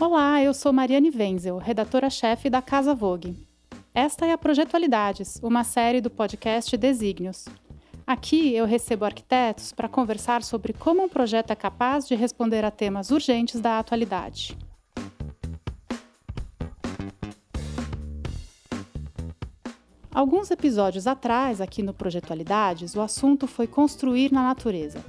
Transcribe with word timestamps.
Olá, 0.00 0.40
eu 0.40 0.54
sou 0.54 0.72
Mariane 0.72 1.10
Wenzel, 1.10 1.58
redatora-chefe 1.58 2.48
da 2.48 2.62
Casa 2.62 2.94
Vogue. 2.94 3.36
Esta 3.92 4.26
é 4.26 4.30
a 4.30 4.38
Projetualidades, 4.38 5.40
uma 5.42 5.64
série 5.64 6.00
do 6.00 6.08
podcast 6.08 6.76
Desígnios. 6.76 7.46
Aqui 8.06 8.54
eu 8.54 8.64
recebo 8.64 9.04
arquitetos 9.04 9.72
para 9.72 9.88
conversar 9.88 10.44
sobre 10.44 10.72
como 10.72 11.02
um 11.02 11.08
projeto 11.08 11.50
é 11.50 11.56
capaz 11.56 12.06
de 12.06 12.14
responder 12.14 12.64
a 12.64 12.70
temas 12.70 13.10
urgentes 13.10 13.60
da 13.60 13.80
atualidade. 13.80 14.56
Alguns 20.14 20.52
episódios 20.52 21.08
atrás, 21.08 21.60
aqui 21.60 21.82
no 21.82 21.92
Projetualidades, 21.92 22.94
o 22.94 23.00
assunto 23.00 23.48
foi 23.48 23.66
construir 23.66 24.30
na 24.30 24.44
natureza. 24.44 25.04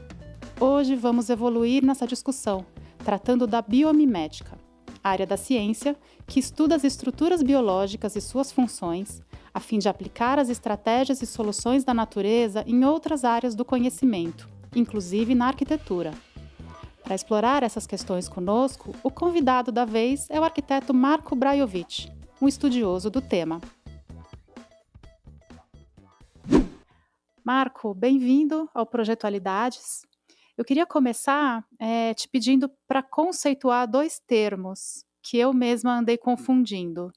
Hoje 0.59 0.95
vamos 0.95 1.29
evoluir 1.29 1.85
nessa 1.85 2.07
discussão, 2.07 2.65
tratando 3.05 3.45
da 3.45 3.61
biomimética 3.61 4.58
área 5.03 5.25
da 5.25 5.37
ciência 5.37 5.95
que 6.27 6.39
estuda 6.39 6.75
as 6.75 6.83
estruturas 6.83 7.41
biológicas 7.41 8.15
e 8.15 8.21
suas 8.21 8.51
funções, 8.51 9.21
a 9.53 9.59
fim 9.59 9.79
de 9.79 9.89
aplicar 9.89 10.39
as 10.39 10.49
estratégias 10.49 11.21
e 11.21 11.25
soluções 11.25 11.83
da 11.83 11.93
natureza 11.93 12.63
em 12.67 12.85
outras 12.85 13.23
áreas 13.23 13.55
do 13.55 13.65
conhecimento, 13.65 14.49
inclusive 14.75 15.33
na 15.35 15.47
arquitetura. 15.47 16.13
Para 17.03 17.15
explorar 17.15 17.63
essas 17.63 17.87
questões 17.87 18.29
conosco, 18.29 18.93
o 19.01 19.09
convidado 19.09 19.71
da 19.71 19.85
vez 19.85 20.27
é 20.29 20.39
o 20.39 20.43
arquiteto 20.43 20.93
Marco 20.93 21.35
Brajovic, 21.35 22.11
um 22.41 22.47
estudioso 22.47 23.09
do 23.09 23.21
tema. 23.21 23.59
Marco, 27.43 27.95
bem-vindo 27.95 28.69
ao 28.75 28.85
Projetualidades. 28.85 30.08
Eu 30.59 30.65
queria 30.65 30.85
começar 30.85 31.65
é, 31.79 32.13
te 32.13 32.27
pedindo 32.27 32.69
para 32.85 33.01
conceituar 33.01 33.89
dois 33.89 34.19
termos 34.19 35.05
que 35.23 35.37
eu 35.37 35.53
mesma 35.53 35.97
andei 35.97 36.17
confundindo: 36.17 37.13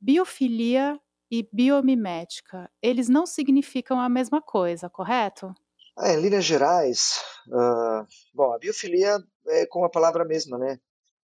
biofilia 0.00 1.00
e 1.30 1.48
biomimética. 1.52 2.68
Eles 2.82 3.08
não 3.08 3.26
significam 3.26 4.00
a 4.00 4.08
mesma 4.08 4.42
coisa, 4.42 4.90
correto? 4.90 5.54
É, 6.00 6.14
em 6.14 6.20
linhas 6.20 6.44
gerais, 6.44 7.20
uh, 7.46 8.04
bom, 8.34 8.52
a 8.52 8.58
biofilia 8.58 9.22
é 9.46 9.66
como 9.66 9.84
a 9.84 9.90
palavra 9.90 10.24
mesma, 10.24 10.58
né? 10.58 10.80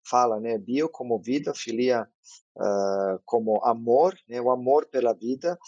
Fala, 0.09 0.39
né? 0.39 0.57
Bio 0.57 0.89
como 0.89 1.19
vida, 1.19 1.53
filia 1.53 2.09
uh, 2.55 3.21
como 3.25 3.61
amor, 3.65 4.17
né? 4.29 4.41
O 4.41 4.53
amor 4.53 4.87
pela 4.87 5.13
vida. 5.13 5.59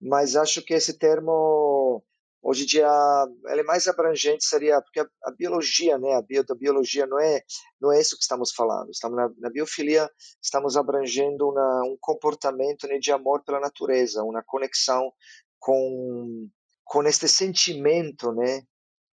Mas 0.00 0.36
acho 0.36 0.62
que 0.62 0.74
esse 0.74 0.96
termo 0.96 2.04
Hoje 2.46 2.64
em 2.64 2.66
dia, 2.66 2.86
ela 2.86 3.60
é 3.60 3.62
mais 3.62 3.86
abrangente, 3.88 4.44
seria 4.44 4.80
porque 4.82 5.00
a, 5.00 5.06
a 5.24 5.30
biologia, 5.30 5.96
né, 5.98 6.14
a 6.14 6.20
bio, 6.20 6.44
da 6.44 6.54
biologia 6.54 7.06
não 7.06 7.18
é 7.18 7.42
não 7.80 7.90
é 7.90 8.00
isso 8.00 8.16
que 8.16 8.22
estamos 8.22 8.52
falando. 8.52 8.90
Estamos 8.90 9.16
na, 9.16 9.30
na 9.38 9.50
biofilia, 9.50 10.10
estamos 10.42 10.76
abrangendo 10.76 11.48
uma, 11.48 11.82
um 11.84 11.96
comportamento 12.00 12.86
né, 12.86 12.98
de 12.98 13.10
amor 13.10 13.42
pela 13.44 13.60
natureza, 13.60 14.22
uma 14.22 14.42
conexão 14.44 15.10
com 15.58 16.48
com 16.84 17.02
este 17.04 17.26
sentimento, 17.26 18.30
né, 18.32 18.62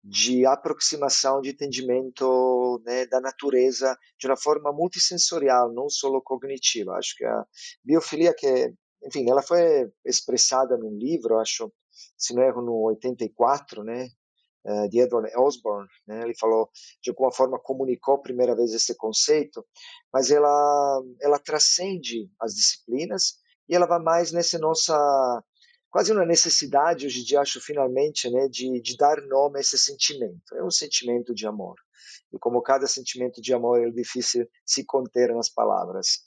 de 0.04 0.44
aproximação, 0.44 1.40
de 1.40 1.50
entendimento 1.50 2.82
né, 2.84 3.06
da 3.06 3.20
natureza 3.20 3.96
de 4.18 4.26
uma 4.26 4.36
forma 4.36 4.72
multissensorial, 4.72 5.72
não 5.72 5.88
só 5.88 6.20
cognitiva. 6.20 6.94
Acho 6.94 7.16
que 7.16 7.24
a 7.24 7.46
biofilia 7.84 8.34
que, 8.34 8.74
enfim, 9.04 9.30
ela 9.30 9.42
foi 9.42 9.90
expressada 10.04 10.76
num 10.76 10.96
livro, 10.98 11.38
acho, 11.38 11.72
se 12.16 12.34
não 12.34 12.42
erro, 12.42 12.62
no 12.62 12.74
84, 12.84 13.82
né, 13.82 14.08
eh, 14.64 14.88
de 14.88 15.00
Edward 15.00 15.30
Osborne, 15.36 15.88
né, 16.06 16.22
ele 16.22 16.34
falou, 16.38 16.70
de 17.02 17.10
alguma 17.10 17.32
forma 17.32 17.58
comunicou 17.58 18.14
a 18.14 18.22
primeira 18.22 18.54
vez 18.54 18.72
esse 18.72 18.94
conceito, 18.96 19.64
mas 20.12 20.30
ela, 20.30 21.02
ela 21.20 21.38
transcende 21.38 22.30
as 22.40 22.54
disciplinas 22.54 23.38
e 23.68 23.74
ela 23.74 23.86
vai 23.86 23.98
mais 23.98 24.32
nessa 24.32 24.58
nossa, 24.58 24.94
quase 25.90 26.12
uma 26.12 26.24
necessidade, 26.24 27.06
hoje 27.06 27.20
em 27.20 27.24
dia, 27.24 27.40
acho, 27.40 27.60
finalmente, 27.60 28.30
né, 28.30 28.48
de, 28.48 28.80
de 28.80 28.96
dar 28.96 29.20
nome 29.22 29.58
a 29.58 29.60
esse 29.60 29.78
sentimento. 29.78 30.54
É 30.54 30.64
um 30.64 30.70
sentimento 30.70 31.34
de 31.34 31.46
amor. 31.46 31.74
E 32.32 32.38
como 32.38 32.62
cada 32.62 32.86
sentimento 32.86 33.40
de 33.42 33.52
amor 33.52 33.82
é 33.86 33.90
difícil 33.90 34.48
se 34.64 34.84
conter 34.84 35.34
nas 35.34 35.48
palavras. 35.48 36.20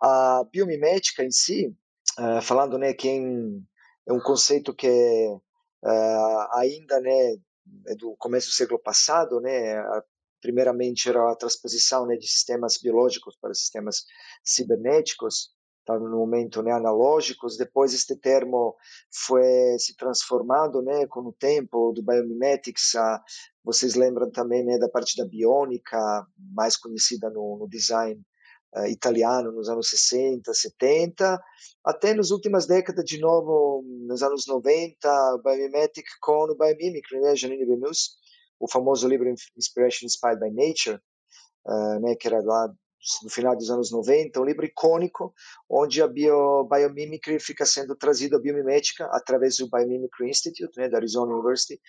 A 0.00 0.44
biomimética 0.52 1.24
em 1.24 1.30
si, 1.30 1.74
uh, 2.18 2.40
falando 2.40 2.78
né, 2.78 2.92
quem 2.94 3.66
é 4.06 4.12
um 4.12 4.20
conceito 4.20 4.74
que 4.74 4.88
uh, 4.88 6.58
ainda 6.58 7.00
né, 7.00 7.36
é 7.86 7.94
do 7.94 8.16
começo 8.16 8.48
do 8.48 8.54
século 8.54 8.78
passado, 8.78 9.40
né, 9.40 9.82
primeiramente 10.40 11.08
era 11.08 11.30
a 11.30 11.36
transposição 11.36 12.06
né, 12.06 12.16
de 12.16 12.26
sistemas 12.26 12.78
biológicos 12.78 13.36
para 13.40 13.54
sistemas 13.54 14.04
cibernéticos, 14.42 15.50
tá 15.84 15.98
no 15.98 16.16
momento 16.16 16.62
né, 16.62 16.72
analógicos. 16.72 17.56
Depois 17.56 17.92
este 17.94 18.16
termo 18.16 18.76
foi 19.10 19.78
se 19.78 19.96
transformando, 19.96 20.82
né, 20.82 21.06
com 21.06 21.20
o 21.20 21.32
tempo 21.32 21.92
do 21.92 22.02
biomimetics. 22.02 22.94
A, 22.94 23.22
vocês 23.62 23.94
lembram 23.94 24.30
também 24.30 24.64
né, 24.64 24.78
da 24.78 24.88
parte 24.88 25.16
da 25.16 25.26
biônica, 25.26 25.98
mais 26.38 26.76
conhecida 26.76 27.30
no, 27.30 27.58
no 27.58 27.68
design 27.68 28.20
uh, 28.76 28.86
italiano 28.86 29.52
nos 29.52 29.68
anos 29.68 29.90
60, 29.90 30.52
70, 30.52 31.40
até 31.84 32.14
nas 32.14 32.30
últimas 32.30 32.66
décadas, 32.66 33.04
de 33.04 33.18
novo, 33.18 33.82
nos 34.06 34.22
anos 34.22 34.46
90, 34.46 35.38
Biomimetic 35.42 36.06
com 36.20 36.44
o 36.44 36.56
Biomimicry, 36.56 37.20
né, 37.20 37.34
Janine 37.34 37.64
Venus, 37.64 38.18
o 38.58 38.68
famoso 38.68 39.08
livro 39.08 39.32
Inspiration 39.56 40.06
Inspired 40.06 40.40
by 40.40 40.50
Nature, 40.50 41.00
uh, 41.66 42.00
né, 42.00 42.14
que 42.14 42.28
era 42.28 42.40
lá 42.42 42.68
no 43.22 43.30
final 43.30 43.56
dos 43.56 43.70
anos 43.70 43.90
90, 43.90 44.40
um 44.40 44.44
livro 44.44 44.64
icônico, 44.64 45.32
onde 45.68 46.02
a 46.02 46.06
bio, 46.06 46.64
biomimicry 46.64 47.40
fica 47.40 47.64
sendo 47.64 47.96
trazida 47.96 48.36
a 48.36 48.40
biomimética 48.40 49.06
através 49.12 49.56
do 49.56 49.68
Biomimicry 49.70 50.28
Institute, 50.28 50.76
né, 50.76 50.88
da 50.88 50.98
Arizona 50.98 51.32
University, 51.32 51.80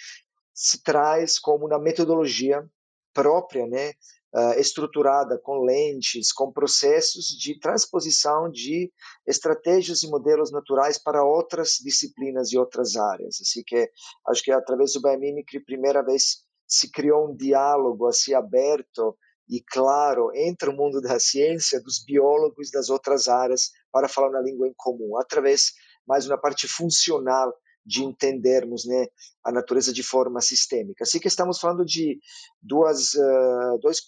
se 0.54 0.82
traz 0.82 1.38
como 1.38 1.68
uma 1.68 1.80
metodologia 1.80 2.66
própria, 3.14 3.68
né, 3.68 3.92
uh, 4.34 4.60
estruturada 4.60 5.38
com 5.38 5.64
lentes, 5.64 6.32
com 6.32 6.52
processos 6.52 7.26
de 7.28 7.60
transposição 7.60 8.50
de 8.50 8.92
estratégias 9.28 10.04
e 10.04 10.10
modelos 10.10 10.52
naturais 10.52 10.98
para 10.98 11.24
outras 11.24 11.78
disciplinas 11.84 12.52
e 12.52 12.58
outras 12.58 12.96
áreas. 12.96 13.40
Assim 13.42 13.64
que 13.66 13.90
acho 14.28 14.44
que 14.44 14.52
através 14.52 14.94
do 14.94 15.02
biomimicry, 15.02 15.64
primeira 15.64 16.04
vez 16.04 16.44
se 16.68 16.90
criou 16.90 17.30
um 17.30 17.36
diálogo 17.36 18.08
assim 18.08 18.34
aberto 18.34 19.18
e 19.50 19.62
claro 19.62 20.32
entre 20.34 20.70
o 20.70 20.74
mundo 20.74 21.02
da 21.02 21.20
ciência, 21.20 21.82
dos 21.82 22.04
biólogos 22.04 22.72
das 22.72 22.90
outras 22.90 23.28
áreas 23.28 23.72
para 23.92 24.08
falar 24.08 24.30
uma 24.30 24.40
língua 24.40 24.68
em 24.68 24.74
comum, 24.78 25.18
através 25.18 25.74
mais 26.08 26.26
uma 26.26 26.38
parte 26.38 26.68
funcional 26.68 27.54
de 27.86 28.04
entendermos 28.04 28.86
né, 28.86 29.08
a 29.44 29.52
natureza 29.52 29.92
de 29.92 30.04
forma 30.04 30.40
sistêmica. 30.40 31.04
Assim 31.04 31.20
que 31.20 31.28
estamos 31.28 31.60
falando 31.60 31.84
de 31.84 32.20
duas, 32.62 33.14
uh, 33.16 33.80
dois 33.82 34.02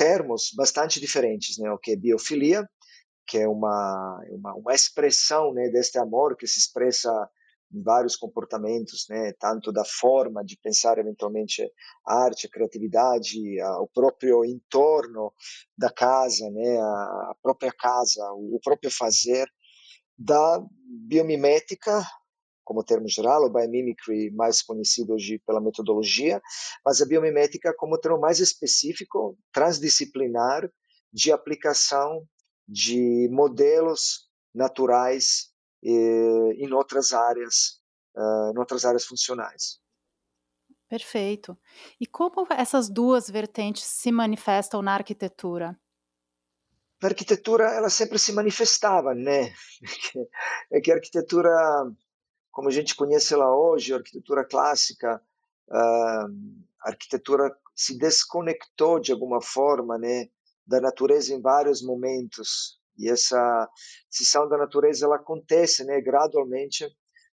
termos 0.00 0.50
bastante 0.56 0.98
diferentes, 0.98 1.58
né? 1.58 1.70
O 1.70 1.76
que 1.76 1.92
é 1.92 1.96
biofilia, 1.96 2.66
que 3.26 3.36
é 3.36 3.46
uma 3.46 4.18
uma, 4.30 4.54
uma 4.54 4.74
expressão, 4.74 5.52
né, 5.52 5.68
deste 5.68 5.98
amor 5.98 6.36
que 6.38 6.46
se 6.46 6.58
expressa 6.58 7.10
em 7.72 7.82
vários 7.82 8.16
comportamentos, 8.16 9.06
né, 9.08 9.32
tanto 9.38 9.70
da 9.70 9.84
forma 9.84 10.42
de 10.42 10.56
pensar 10.56 10.98
eventualmente 10.98 11.62
a 12.04 12.24
arte, 12.24 12.46
a 12.46 12.50
criatividade, 12.50 13.60
a, 13.60 13.80
o 13.80 13.88
próprio 13.88 14.42
entorno 14.44 15.32
da 15.78 15.92
casa, 15.92 16.50
né, 16.50 16.78
a, 16.78 17.30
a 17.30 17.36
própria 17.42 17.70
casa, 17.70 18.24
o, 18.32 18.56
o 18.56 18.60
próprio 18.60 18.90
fazer, 18.90 19.46
da 20.18 20.60
biomimética, 21.06 22.02
como 22.70 22.84
termo 22.84 23.08
geral, 23.08 23.42
o 23.42 23.50
biomimicry 23.50 24.30
mais 24.30 24.62
conhecido 24.62 25.14
hoje 25.14 25.40
pela 25.44 25.60
metodologia, 25.60 26.40
mas 26.86 27.02
a 27.02 27.04
biomimética 27.04 27.74
como 27.76 27.98
termo 27.98 28.20
mais 28.20 28.38
específico, 28.38 29.36
transdisciplinar, 29.52 30.70
de 31.12 31.32
aplicação 31.32 32.24
de 32.68 33.28
modelos 33.32 34.30
naturais 34.54 35.50
eh, 35.84 36.52
em 36.58 36.72
outras 36.72 37.12
áreas, 37.12 37.80
uh, 38.16 38.54
em 38.54 38.58
outras 38.60 38.84
áreas 38.84 39.04
funcionais. 39.04 39.80
Perfeito. 40.88 41.58
E 42.00 42.06
como 42.06 42.46
essas 42.50 42.88
duas 42.88 43.28
vertentes 43.28 43.82
se 43.82 44.12
manifestam 44.12 44.80
na 44.80 44.94
arquitetura? 44.94 45.76
Na 47.02 47.08
arquitetura, 47.08 47.64
ela 47.64 47.90
sempre 47.90 48.16
se 48.16 48.32
manifestava, 48.32 49.12
né? 49.12 49.52
É 50.72 50.80
que 50.80 50.92
a 50.92 50.94
arquitetura 50.94 51.50
como 52.50 52.68
a 52.68 52.72
gente 52.72 52.94
conhece 52.94 53.34
ela 53.34 53.54
hoje, 53.54 53.92
a 53.92 53.96
arquitetura 53.96 54.44
clássica, 54.44 55.22
a 55.70 56.26
arquitetura 56.82 57.56
se 57.74 57.96
desconectou 57.96 58.98
de 58.98 59.12
alguma 59.12 59.40
forma, 59.40 59.96
né, 59.96 60.28
da 60.66 60.80
natureza 60.80 61.34
em 61.34 61.40
vários 61.40 61.82
momentos. 61.82 62.78
E 62.98 63.08
essa 63.08 63.68
cisão 64.10 64.48
da 64.48 64.58
natureza 64.58 65.06
ela 65.06 65.16
acontece, 65.16 65.84
né, 65.84 66.00
gradualmente, 66.00 66.86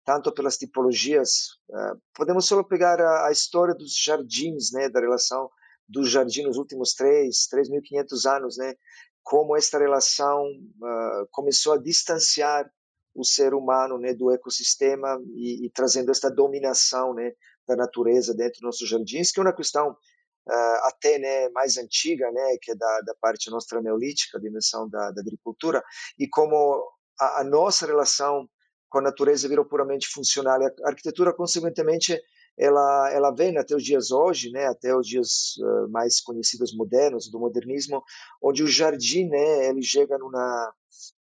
tanto 0.03 0.33
pelas 0.33 0.57
tipologias. 0.57 1.57
Uh, 1.69 2.01
podemos 2.13 2.45
só 2.45 2.61
pegar 2.63 2.99
a, 3.25 3.31
história 3.31 3.73
dos 3.73 3.95
jardins, 3.95 4.71
né, 4.73 4.89
da 4.89 4.99
relação 4.99 5.49
do 5.87 6.03
jardim 6.05 6.43
nos 6.43 6.57
últimos 6.57 6.93
3, 6.93 7.47
3.500 7.49 8.29
anos, 8.29 8.57
né, 8.57 8.75
como 9.23 9.55
esta 9.55 9.79
relação 9.79 10.43
uh, 10.45 11.27
começou 11.31 11.73
a 11.73 11.77
distanciar 11.77 12.69
o 13.15 13.23
ser 13.23 13.53
humano 13.53 13.97
né, 13.97 14.13
do 14.13 14.31
ecossistema 14.31 15.19
e, 15.35 15.65
e, 15.65 15.69
trazendo 15.69 16.11
esta 16.11 16.29
dominação 16.29 17.13
né, 17.13 17.31
da 17.67 17.75
natureza 17.75 18.33
dentro 18.33 18.53
dos 18.53 18.61
nossos 18.61 18.89
jardins, 18.89 19.31
que 19.31 19.39
é 19.39 19.43
uma 19.43 19.55
questão 19.55 19.91
uh, 19.91 20.87
até 20.87 21.19
né, 21.19 21.49
mais 21.49 21.77
antiga, 21.77 22.29
né, 22.31 22.57
que 22.61 22.71
é 22.71 22.75
da, 22.75 23.01
da 23.05 23.15
parte 23.21 23.49
nossa 23.49 23.81
neolítica, 23.81 24.37
a 24.37 24.41
dimensão 24.41 24.89
da, 24.89 25.11
da 25.11 25.21
agricultura, 25.21 25.83
e 26.17 26.27
como 26.27 26.83
a, 27.19 27.41
a, 27.41 27.43
nossa 27.43 27.85
relação 27.85 28.47
com 28.89 28.99
a 28.99 29.01
natureza 29.01 29.47
virou 29.47 29.65
puramente 29.65 30.07
funcional. 30.07 30.59
A 30.61 30.89
arquitetura, 30.89 31.33
consequentemente, 31.33 32.19
ela 32.57 33.11
ela 33.11 33.31
vem 33.31 33.57
até 33.57 33.75
os 33.75 33.83
dias 33.83 34.11
hoje, 34.11 34.51
né, 34.51 34.67
até 34.67 34.95
os 34.95 35.07
dias 35.07 35.55
mais 35.89 36.21
conhecidos 36.21 36.75
modernos 36.75 37.29
do 37.29 37.39
modernismo, 37.39 38.03
onde 38.41 38.63
o 38.63 38.67
jardim, 38.67 39.27
né, 39.27 39.69
ele 39.69 39.81
chega 39.81 40.17
numa 40.17 40.73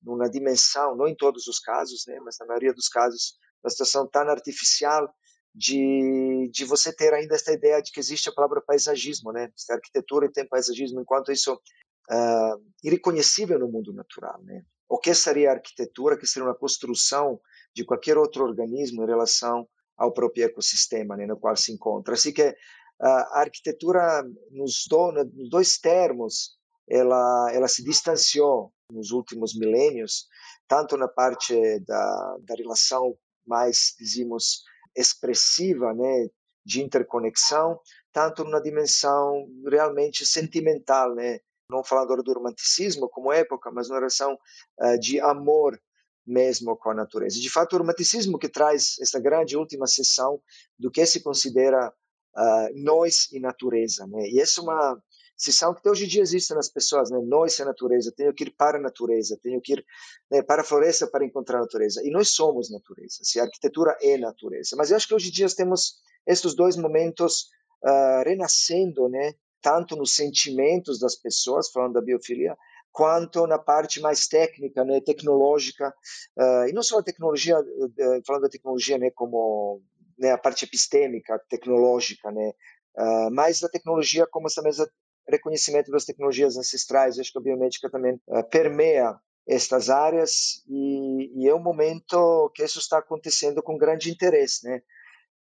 numa 0.03 0.29
dimensão, 0.29 0.97
não 0.97 1.06
em 1.06 1.15
todos 1.15 1.47
os 1.47 1.59
casos, 1.59 2.05
né, 2.06 2.19
mas 2.25 2.37
na 2.41 2.47
maioria 2.47 2.73
dos 2.75 2.88
casos, 2.88 3.35
uma 3.62 3.71
situação 3.71 4.06
tão 4.06 4.29
artificial 4.29 5.09
de, 5.55 6.50
de 6.53 6.65
você 6.65 6.94
ter 6.94 7.12
ainda 7.12 7.35
esta 7.35 7.53
ideia 7.53 7.82
de 7.82 7.91
que 7.91 8.00
existe 8.00 8.29
a 8.29 8.32
palavra 8.32 8.61
paisagismo, 8.61 9.32
né? 9.32 9.50
A 9.71 9.75
arquitetura 9.75 10.31
tem 10.32 10.47
paisagismo, 10.47 11.00
enquanto 11.00 11.32
isso 11.32 11.55
uh, 11.55 12.65
irreconhecível 12.85 13.59
no 13.59 13.69
mundo 13.69 13.93
natural, 13.93 14.41
né? 14.43 14.62
O 14.88 14.99
que 14.99 15.15
seria 15.15 15.50
a 15.50 15.55
arquitetura, 15.55 16.17
que 16.17 16.27
seria 16.27 16.49
uma 16.49 16.55
construção 16.55 17.41
de 17.75 17.85
qualquer 17.85 18.17
outro 18.19 18.44
organismo 18.44 19.03
em 19.03 19.06
relação 19.06 19.69
ao 20.00 20.12
próprio 20.12 20.47
ecossistema 20.47 21.14
né, 21.14 21.26
no 21.26 21.37
qual 21.37 21.55
se 21.55 21.70
encontra. 21.70 22.14
Assim 22.14 22.32
que 22.32 22.56
a 22.99 23.41
arquitetura, 23.41 24.23
nos, 24.50 24.87
do, 24.88 25.12
nos 25.12 25.50
dois 25.50 25.79
termos, 25.79 26.56
ela, 26.88 27.50
ela 27.52 27.69
se 27.69 27.85
distanciou 27.85 28.73
nos 28.91 29.11
últimos 29.11 29.55
milênios, 29.55 30.26
tanto 30.67 30.97
na 30.97 31.06
parte 31.06 31.55
da, 31.81 32.37
da 32.41 32.55
relação 32.55 33.14
mais, 33.47 33.94
dizemos, 33.99 34.62
expressiva, 34.97 35.93
né, 35.93 36.29
de 36.64 36.82
interconexão, 36.82 37.79
tanto 38.11 38.43
na 38.44 38.58
dimensão 38.58 39.46
realmente 39.69 40.26
sentimental, 40.26 41.14
né, 41.14 41.41
não 41.70 41.85
falando 41.85 42.23
do 42.23 42.32
romanticismo 42.32 43.08
como 43.08 43.32
época, 43.32 43.70
mas 43.70 43.88
uma 43.88 43.99
relação 43.99 44.35
uh, 44.81 44.99
de 44.99 45.20
amor 45.20 45.79
mesmo 46.26 46.76
com 46.76 46.90
a 46.90 46.94
natureza. 46.94 47.40
De 47.40 47.50
fato, 47.50 47.75
o 47.75 47.78
romanticismo 47.78 48.38
que 48.38 48.49
traz 48.49 48.96
essa 49.00 49.19
grande 49.19 49.56
última 49.56 49.87
sessão 49.87 50.40
do 50.78 50.90
que 50.90 51.05
se 51.06 51.20
considera 51.20 51.93
uh, 52.37 52.82
nós 52.82 53.28
e 53.32 53.40
natureza, 53.40 54.06
né? 54.06 54.28
E 54.28 54.40
essa 54.40 54.61
é 54.61 54.64
uma 54.64 55.02
sessão 55.37 55.75
que 55.75 55.88
hoje 55.88 56.05
em 56.05 56.08
dia 56.08 56.22
existe 56.22 56.52
nas 56.55 56.69
pessoas, 56.69 57.11
né? 57.11 57.19
Nós 57.25 57.58
e 57.58 57.62
a 57.62 57.64
natureza, 57.64 58.12
tenho 58.14 58.32
que 58.34 58.44
ir 58.44 58.50
para 58.50 58.78
a 58.78 58.81
natureza, 58.81 59.38
tenho 59.43 59.61
que 59.61 59.72
ir 59.72 59.84
né, 60.31 60.43
para 60.43 60.61
a 60.61 60.64
floresta 60.64 61.06
para 61.06 61.25
encontrar 61.25 61.58
a 61.58 61.62
natureza. 61.62 62.02
E 62.05 62.11
nós 62.11 62.28
somos 62.28 62.70
natureza, 62.70 63.19
se 63.22 63.40
a 63.40 63.44
arquitetura 63.44 63.96
é 64.02 64.19
natureza. 64.19 64.76
Mas 64.76 64.90
eu 64.90 64.96
acho 64.96 65.08
que 65.08 65.14
hoje 65.14 65.28
em 65.28 65.32
dia 65.32 65.49
temos 65.49 65.94
estes 66.26 66.55
dois 66.55 66.76
momentos 66.76 67.49
uh, 67.82 68.22
renascendo, 68.25 69.08
né? 69.08 69.34
Tanto 69.62 69.96
nos 69.96 70.14
sentimentos 70.14 70.99
das 70.99 71.17
pessoas, 71.17 71.70
falando 71.70 71.94
da 71.94 72.00
biofilia, 72.00 72.56
quanto 72.92 73.46
na 73.46 73.58
parte 73.58 74.00
mais 74.00 74.26
técnica, 74.26 74.84
né, 74.84 75.00
tecnológica, 75.00 75.94
uh, 76.37 76.69
e 76.69 76.72
não 76.72 76.82
só 76.82 76.98
a 76.98 77.02
tecnologia, 77.02 77.58
uh, 77.58 78.22
falando 78.26 78.42
da 78.42 78.48
tecnologia 78.48 78.98
né, 78.98 79.10
como 79.10 79.82
né, 80.19 80.32
a 80.32 80.38
parte 80.38 80.64
epistêmica, 80.64 81.40
tecnológica, 81.48 82.31
né, 82.31 82.52
uh, 82.98 83.31
mas 83.32 83.60
da 83.60 83.69
tecnologia 83.69 84.26
como 84.31 84.48
também 84.54 84.72
o 84.72 85.31
reconhecimento 85.31 85.90
das 85.90 86.04
tecnologias 86.04 86.56
ancestrais, 86.56 87.19
acho 87.19 87.32
que 87.32 87.38
a 87.38 87.42
biomédica 87.42 87.88
também 87.90 88.20
permeia 88.50 89.16
estas 89.46 89.88
áreas 89.88 90.62
e, 90.69 91.43
e, 91.43 91.48
é 91.48 91.54
um 91.54 91.62
momento 91.62 92.50
que 92.54 92.64
isso 92.64 92.78
está 92.78 92.98
acontecendo 92.98 93.62
com 93.62 93.76
grande 93.76 94.10
interesse, 94.10 94.64
né? 94.64 94.81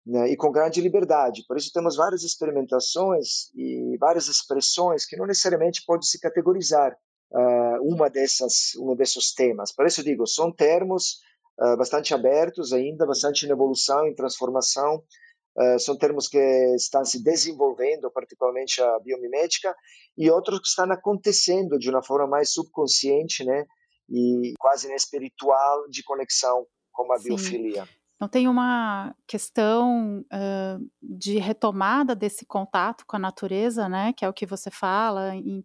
né? 0.06 0.30
e 0.30 0.38
com 0.38 0.52
grande 0.52 0.82
liberdade. 0.82 1.44
Por 1.48 1.58
isso 1.58 1.72
temos 1.74 1.96
várias 1.96 2.24
experimentações 2.24 3.54
e 3.54 3.98
várias 4.00 4.28
expressões 4.28 5.06
que 5.06 5.18
não 5.18 5.26
necessariamente 5.26 5.84
pode 5.86 6.08
se 6.08 6.20
categorizar 6.20 6.98
uh, 7.32 7.82
uma 7.82 8.10
dessas, 8.10 8.76
um 8.78 8.96
desses 8.96 9.34
temas. 9.34 9.72
Por 9.72 9.86
isso 9.86 10.04
digo, 10.04 10.26
são 10.26 10.52
termos 10.52 11.20
uh, 11.60 11.78
bastante 11.78 12.14
abertos 12.14 12.74
ainda, 12.74 13.06
bastante 13.06 13.46
em 13.46 13.50
evolução, 13.50 14.08
em 14.08 14.16
transformação. 14.16 15.04
Uh, 15.58 15.80
são 15.80 15.98
termos 15.98 16.28
que 16.28 16.38
estão 16.76 17.04
se 17.04 17.24
desenvolvendo, 17.24 18.12
particularmente 18.12 18.82
a 18.82 19.00
biomimética, 19.00 19.76
e 20.18 20.30
outros 20.30 20.60
que 20.60 20.68
estão 20.68 20.92
acontecendo 20.92 21.80
de 21.80 21.90
uma 21.90 22.04
forma 22.04 22.28
mais 22.28 22.54
subconsciente, 22.54 23.44
né, 23.44 23.66
e 24.10 24.54
quase 24.60 24.88
né, 24.88 24.96
espiritual 24.96 25.88
de 25.90 26.04
conexão 26.04 26.66
com 26.92 27.12
a 27.12 27.18
Sim. 27.18 27.30
biofilia. 27.30 27.88
Então, 28.16 28.28
tem 28.28 28.48
uma 28.48 29.16
questão 29.28 30.22
uh, 30.22 30.90
de 31.02 31.38
retomada 31.38 32.16
desse 32.16 32.46
contato 32.46 33.06
com 33.06 33.16
a 33.16 33.20
natureza, 33.20 33.88
né, 33.88 34.12
que 34.14 34.26
é 34.26 34.30
o 34.30 34.34
que 34.34 34.46
você 34.46 34.72
fala, 34.72 35.36
em 35.36 35.64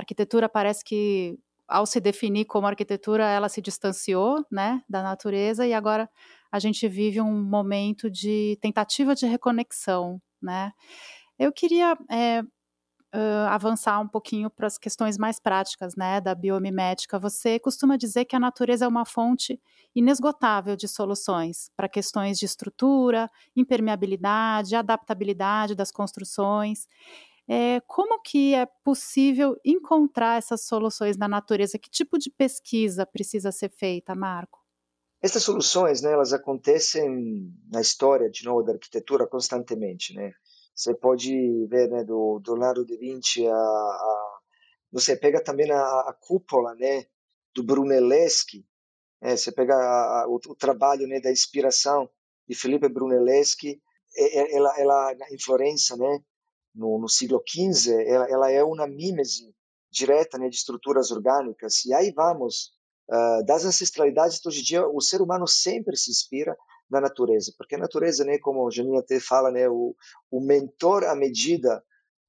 a 0.00 0.02
arquitetura 0.02 0.48
parece 0.48 0.82
que, 0.82 1.38
ao 1.68 1.84
se 1.84 2.00
definir 2.00 2.46
como 2.46 2.66
arquitetura, 2.66 3.24
ela 3.24 3.48
se 3.48 3.60
distanciou 3.60 4.44
né, 4.50 4.82
da 4.88 5.02
natureza 5.02 5.66
e 5.66 5.74
agora 5.74 6.08
a 6.50 6.58
gente 6.58 6.88
vive 6.88 7.20
um 7.20 7.42
momento 7.42 8.10
de 8.10 8.58
tentativa 8.60 9.14
de 9.14 9.26
reconexão. 9.26 10.20
Né? 10.42 10.72
Eu 11.38 11.52
queria 11.52 11.96
é, 12.10 12.42
uh, 13.14 13.48
avançar 13.48 14.00
um 14.00 14.08
pouquinho 14.08 14.50
para 14.50 14.66
as 14.66 14.78
questões 14.78 15.18
mais 15.18 15.38
práticas 15.38 15.94
né, 15.94 16.20
da 16.20 16.34
biomimética. 16.34 17.18
Você 17.18 17.58
costuma 17.58 17.96
dizer 17.96 18.24
que 18.24 18.34
a 18.34 18.40
natureza 18.40 18.84
é 18.84 18.88
uma 18.88 19.04
fonte 19.04 19.60
inesgotável 19.94 20.76
de 20.76 20.88
soluções 20.88 21.70
para 21.76 21.88
questões 21.88 22.38
de 22.38 22.46
estrutura, 22.46 23.30
impermeabilidade, 23.54 24.74
adaptabilidade 24.74 25.74
das 25.74 25.90
construções. 25.90 26.86
É, 27.52 27.80
como 27.80 28.22
que 28.22 28.54
é 28.54 28.64
possível 28.84 29.56
encontrar 29.64 30.38
essas 30.38 30.62
soluções 30.62 31.16
na 31.16 31.26
natureza? 31.26 31.80
Que 31.80 31.90
tipo 31.90 32.16
de 32.16 32.30
pesquisa 32.30 33.04
precisa 33.04 33.50
ser 33.50 33.70
feita, 33.70 34.14
Marco? 34.14 34.60
Essas 35.20 35.42
soluções, 35.42 36.00
né, 36.00 36.12
elas 36.12 36.32
acontecem 36.32 37.52
na 37.68 37.80
história, 37.80 38.30
de 38.30 38.44
novo, 38.44 38.62
da 38.62 38.74
arquitetura 38.74 39.26
constantemente, 39.26 40.14
né? 40.14 40.32
Você 40.76 40.94
pode 40.94 41.66
ver, 41.66 41.90
né, 41.90 42.04
do, 42.04 42.38
do 42.38 42.52
Leonardo 42.52 42.86
da 42.86 42.96
Vinci, 42.96 43.44
a, 43.44 43.52
a, 43.52 44.38
você 44.92 45.16
pega 45.16 45.42
também 45.42 45.68
a, 45.72 45.76
a 45.76 46.16
cúpula, 46.20 46.76
né, 46.76 47.04
do 47.52 47.64
Brunelleschi, 47.64 48.64
né, 49.20 49.36
você 49.36 49.50
pega 49.50 49.74
a, 49.74 50.26
o, 50.28 50.36
o, 50.36 50.54
trabalho, 50.54 51.04
né, 51.08 51.20
da 51.20 51.32
inspiração 51.32 52.08
de 52.48 52.54
Felipe 52.54 52.88
Brunelleschi, 52.88 53.82
ela, 54.16 54.72
ela 54.78 55.16
em 55.32 55.38
Florença, 55.38 55.96
né, 55.96 56.22
no, 56.74 56.98
no 56.98 57.08
siglo 57.08 57.42
XV, 57.46 57.92
ela, 58.06 58.28
ela, 58.28 58.50
é 58.50 58.62
uma 58.62 58.86
mímese 58.86 59.54
direta 59.90 60.38
né, 60.38 60.48
de 60.48 60.56
estruturas 60.56 61.10
orgânicas. 61.10 61.84
E 61.84 61.92
aí 61.92 62.12
vamos, 62.12 62.72
uh, 63.10 63.44
das 63.44 63.64
ancestralidades, 63.64 64.44
hoje 64.44 64.60
em 64.60 64.64
dia, 64.64 64.86
o 64.86 65.00
ser 65.00 65.20
humano 65.20 65.46
sempre 65.46 65.96
se 65.96 66.10
inspira 66.10 66.56
na 66.90 67.00
natureza, 67.00 67.52
porque 67.56 67.76
a 67.76 67.78
natureza, 67.78 68.24
né, 68.24 68.38
como 68.38 68.66
o 68.66 68.70
Janine 68.70 68.98
até 68.98 69.20
fala, 69.20 69.50
né, 69.50 69.68
o, 69.68 69.94
o 70.30 70.40
mentor 70.40 71.04
à 71.04 71.14
medida 71.14 71.82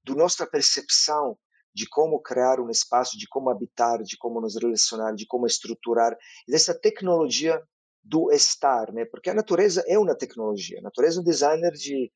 da 0.03 0.15
nossa 0.15 0.45
percepção 0.45 1.37
de 1.73 1.87
como 1.87 2.21
criar 2.21 2.59
um 2.59 2.69
espaço, 2.69 3.17
de 3.17 3.27
como 3.27 3.49
habitar, 3.49 4.03
de 4.03 4.17
como 4.17 4.41
nos 4.41 4.55
relacionar, 4.55 5.13
de 5.13 5.25
como 5.25 5.47
estruturar, 5.47 6.15
e 6.47 6.51
dessa 6.51 6.77
tecnologia 6.77 7.61
do 8.03 8.31
estar, 8.31 8.91
né? 8.91 9.05
Porque 9.05 9.29
a 9.29 9.33
natureza 9.33 9.83
é 9.87 9.97
uma 9.97 10.15
tecnologia. 10.15 10.79
A 10.79 10.81
natureza 10.81 11.19
é 11.19 11.21
um 11.21 11.23
designer 11.23 11.71
de 11.73 12.11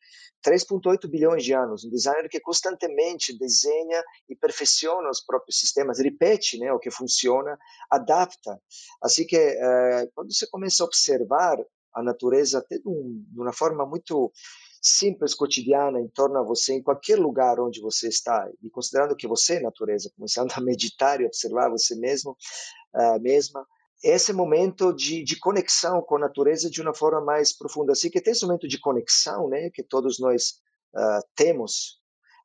3.8 0.46 1.08
bilhões 1.10 1.44
de 1.44 1.54
anos, 1.54 1.86
um 1.86 1.90
designer 1.90 2.28
que 2.30 2.40
constantemente 2.40 3.38
desenha 3.38 4.04
e 4.30 4.36
perfeciona 4.36 5.10
os 5.10 5.24
próprios 5.24 5.60
sistemas, 5.60 6.00
repete, 6.00 6.58
né, 6.58 6.72
o 6.72 6.80
que 6.80 6.92
funciona, 6.92 7.58
adapta. 7.90 8.60
Assim 9.02 9.26
que 9.26 9.38
eh, 9.38 10.10
quando 10.14 10.34
você 10.34 10.48
começa 10.48 10.84
a 10.84 10.86
observar 10.86 11.58
a 11.94 12.04
natureza 12.04 12.60
até 12.60 12.78
de, 12.78 12.88
um, 12.88 13.24
de 13.32 13.40
uma 13.40 13.54
forma 13.54 13.86
muito 13.86 14.32
simples, 14.82 15.34
cotidiana, 15.34 16.00
em 16.00 16.08
torno 16.10 16.38
a 16.38 16.44
você, 16.44 16.74
em 16.74 16.84
qualquer 16.84 17.18
lugar 17.18 17.60
onde 17.60 17.82
você 17.82 18.08
está, 18.08 18.48
e 18.62 18.70
considerando 18.70 19.16
que 19.16 19.28
você 19.28 19.56
é 19.56 19.62
natureza, 19.62 20.12
começando 20.16 20.52
a 20.56 20.62
meditar 20.62 21.20
e 21.22 21.26
observar 21.26 21.70
você 21.70 21.96
mesmo, 21.96 22.38
uh, 22.94 23.20
mesma, 23.20 23.66
esse 24.06 24.32
momento 24.32 24.94
de, 24.94 25.24
de, 25.24 25.36
conexão 25.40 26.00
com 26.00 26.18
a 26.18 26.20
natureza 26.20 26.70
de 26.70 26.80
uma 26.80 26.94
forma 26.94 27.20
mais 27.22 27.52
profunda. 27.52 27.94
Assim 27.94 28.10
que 28.10 28.22
tem 28.22 28.34
esse 28.34 28.46
momento 28.46 28.68
de 28.68 28.80
conexão, 28.80 29.50
né, 29.50 29.72
que 29.74 29.82
todos 29.82 30.20
nós 30.20 30.60
uh, 30.96 31.26
temos, 31.36 32.00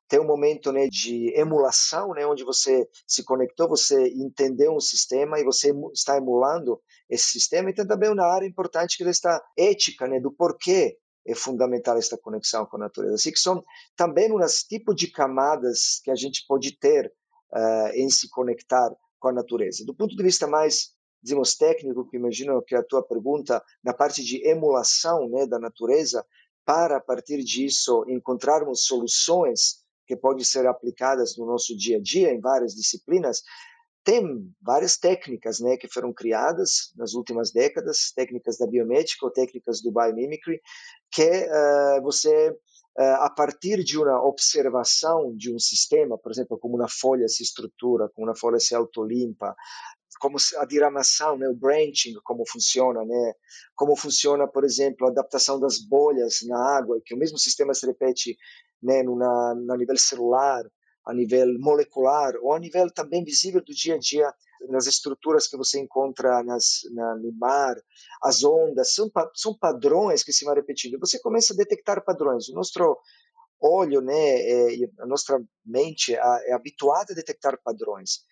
tem 0.07 0.19
um 0.19 0.25
momento 0.25 0.71
né, 0.71 0.87
de 0.87 1.31
emulação, 1.39 2.15
né, 2.15 2.25
onde 2.25 2.43
você 2.43 2.89
se 3.05 3.23
conectou, 3.23 3.69
você 3.69 4.07
entendeu 4.09 4.75
um 4.75 4.79
sistema 4.79 5.39
e 5.39 5.43
você 5.43 5.71
está 5.93 6.17
emulando 6.17 6.81
esse 7.07 7.25
sistema. 7.25 7.69
E 7.69 7.75
tem 7.75 7.85
também 7.85 8.09
uma 8.09 8.25
área 8.25 8.47
importante 8.47 8.97
que 8.97 9.03
é 9.03 9.09
esta 9.09 9.39
ética, 9.55 10.07
né, 10.07 10.19
do 10.19 10.31
porquê 10.31 10.97
é 11.27 11.35
fundamental 11.35 11.95
esta 11.95 12.17
conexão 12.17 12.65
com 12.65 12.77
a 12.77 12.79
natureza. 12.79 13.13
Assim 13.13 13.31
que 13.31 13.39
são 13.39 13.63
também 13.95 14.33
uns 14.33 14.63
tipos 14.63 14.95
de 14.95 15.11
camadas 15.11 16.01
que 16.03 16.09
a 16.09 16.15
gente 16.15 16.43
pode 16.47 16.75
ter 16.79 17.13
uh, 17.53 17.89
em 17.93 18.09
se 18.09 18.27
conectar 18.31 18.89
com 19.19 19.27
a 19.27 19.31
natureza. 19.31 19.85
Do 19.85 19.93
ponto 19.93 20.15
de 20.15 20.23
vista 20.23 20.47
mais, 20.47 20.99
digamos, 21.21 21.55
técnico, 21.55 22.07
que 22.07 22.17
imagino 22.17 22.61
que 22.61 22.75
a 22.75 22.83
tua 22.83 23.03
pergunta, 23.03 23.63
na 23.83 23.93
parte 23.93 24.23
de 24.23 24.45
emulação 24.47 25.29
né, 25.29 25.45
da 25.45 25.59
natureza, 25.59 26.25
para, 26.65 26.97
a 26.97 27.01
partir 27.01 27.43
disso, 27.43 28.05
encontrarmos 28.07 28.85
soluções 28.85 29.81
que 30.07 30.15
podem 30.15 30.43
ser 30.43 30.67
aplicadas 30.67 31.37
no 31.37 31.45
nosso 31.45 31.75
dia 31.75 31.97
a 31.97 32.01
dia, 32.01 32.31
em 32.31 32.39
várias 32.39 32.73
disciplinas, 32.73 33.41
tem 34.03 34.51
várias 34.61 34.97
técnicas 34.97 35.59
né, 35.59 35.77
que 35.77 35.87
foram 35.87 36.11
criadas 36.11 36.91
nas 36.95 37.13
últimas 37.13 37.51
décadas, 37.51 38.11
técnicas 38.15 38.57
da 38.57 38.65
biomédica 38.65 39.25
ou 39.25 39.31
técnicas 39.31 39.81
do 39.81 39.91
biomimicry, 39.91 40.59
que 41.11 41.29
uh, 41.29 42.01
você, 42.01 42.49
uh, 42.49 43.01
a 43.19 43.29
partir 43.29 43.83
de 43.83 43.99
uma 43.99 44.23
observação 44.23 45.35
de 45.35 45.53
um 45.53 45.59
sistema, 45.59 46.17
por 46.17 46.31
exemplo, 46.31 46.57
como 46.57 46.75
uma 46.75 46.89
folha 46.89 47.27
se 47.27 47.43
estrutura, 47.43 48.09
como 48.09 48.27
uma 48.27 48.35
folha 48.35 48.59
se 48.59 48.73
autolimpa, 48.73 49.55
como 50.19 50.37
a 50.57 50.65
diramação, 50.65 51.37
né, 51.37 51.47
o 51.47 51.55
branching, 51.55 52.13
como 52.23 52.45
funciona, 52.47 53.03
né, 53.03 53.33
como 53.75 53.95
funciona, 53.95 54.47
por 54.47 54.63
exemplo, 54.63 55.07
a 55.07 55.09
adaptação 55.09 55.59
das 55.59 55.79
bolhas 55.79 56.39
na 56.43 56.77
água, 56.77 57.01
que 57.03 57.13
o 57.13 57.17
mesmo 57.17 57.37
sistema 57.37 57.73
se 57.73 57.85
repete 57.85 58.37
né, 58.81 59.03
na, 59.03 59.77
nível 59.77 59.97
celular, 59.97 60.63
a 61.05 61.13
nível 61.13 61.47
molecular 61.59 62.33
ou 62.41 62.53
a 62.53 62.59
nível 62.59 62.89
também 62.91 63.23
visível 63.23 63.63
do 63.63 63.73
dia 63.73 63.95
a 63.95 63.97
dia 63.97 64.31
nas 64.69 64.85
estruturas 64.85 65.47
que 65.47 65.57
você 65.57 65.79
encontra 65.79 66.43
nas, 66.43 66.81
na, 66.91 67.15
no 67.15 67.31
mar, 67.33 67.75
as 68.21 68.43
ondas, 68.43 68.93
são, 68.93 69.09
são 69.33 69.57
padrões 69.57 70.23
que 70.23 70.31
se 70.31 70.45
vão 70.45 70.53
repetindo. 70.53 70.99
Você 70.99 71.19
começa 71.19 71.53
a 71.53 71.57
detectar 71.57 72.03
padrões. 72.03 72.47
O 72.49 72.53
nosso 72.53 72.97
olho, 73.59 74.01
né, 74.01 74.13
é, 74.13 74.67
a 74.99 75.05
nossa 75.05 75.39
mente 75.65 76.13
é 76.13 76.53
habituada 76.53 77.13
a 77.13 77.15
detectar 77.15 77.59
padrões. 77.63 78.23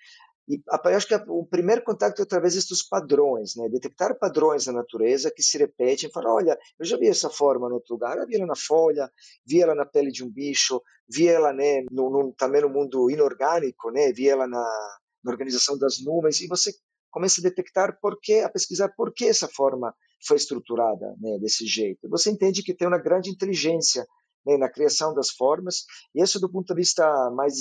E 0.49 0.59
acho 0.95 1.07
que 1.07 1.15
o 1.27 1.45
primeiro 1.45 1.83
contato 1.83 2.19
é 2.19 2.23
através 2.23 2.55
desses 2.55 2.81
padrões, 2.81 3.55
né? 3.55 3.69
detectar 3.69 4.17
padrões 4.17 4.65
na 4.65 4.73
natureza 4.73 5.29
que 5.29 5.43
se 5.43 5.59
repetem, 5.59 6.09
falar, 6.11 6.33
olha, 6.33 6.57
eu 6.79 6.85
já 6.85 6.97
vi 6.97 7.07
essa 7.07 7.29
forma 7.29 7.69
no 7.69 7.75
outro 7.75 7.93
lugar, 7.93 8.17
eu 8.17 8.25
vi 8.25 8.35
ela 8.35 8.47
na 8.47 8.55
folha, 8.55 9.11
vi 9.45 9.61
ela 9.61 9.75
na 9.75 9.85
pele 9.85 10.09
de 10.11 10.23
um 10.23 10.31
bicho, 10.31 10.81
vi 11.07 11.27
ela 11.27 11.53
né, 11.53 11.83
no, 11.91 12.09
no, 12.09 12.33
também 12.33 12.61
no 12.61 12.69
mundo 12.69 13.11
inorgânico, 13.11 13.91
né? 13.91 14.11
vi 14.11 14.27
ela 14.27 14.47
na, 14.47 14.65
na 15.23 15.31
organização 15.31 15.77
das 15.77 16.03
nuvens, 16.03 16.41
e 16.41 16.47
você 16.47 16.71
começa 17.11 17.41
a 17.41 17.43
detectar 17.43 17.99
por 18.01 18.17
a 18.43 18.49
pesquisar 18.49 18.89
por 18.97 19.13
que 19.13 19.25
essa 19.25 19.47
forma 19.47 19.93
foi 20.25 20.37
estruturada 20.37 21.15
né, 21.19 21.37
desse 21.39 21.65
jeito. 21.67 22.09
Você 22.09 22.31
entende 22.31 22.63
que 22.63 22.73
tem 22.73 22.87
uma 22.87 22.97
grande 22.97 23.29
inteligência 23.29 24.03
né, 24.45 24.57
na 24.57 24.69
criação 24.69 25.13
das 25.13 25.29
formas, 25.29 25.83
e 26.15 26.23
isso 26.23 26.39
do 26.39 26.51
ponto 26.51 26.73
de 26.73 26.75
vista 26.75 27.05
mais, 27.31 27.53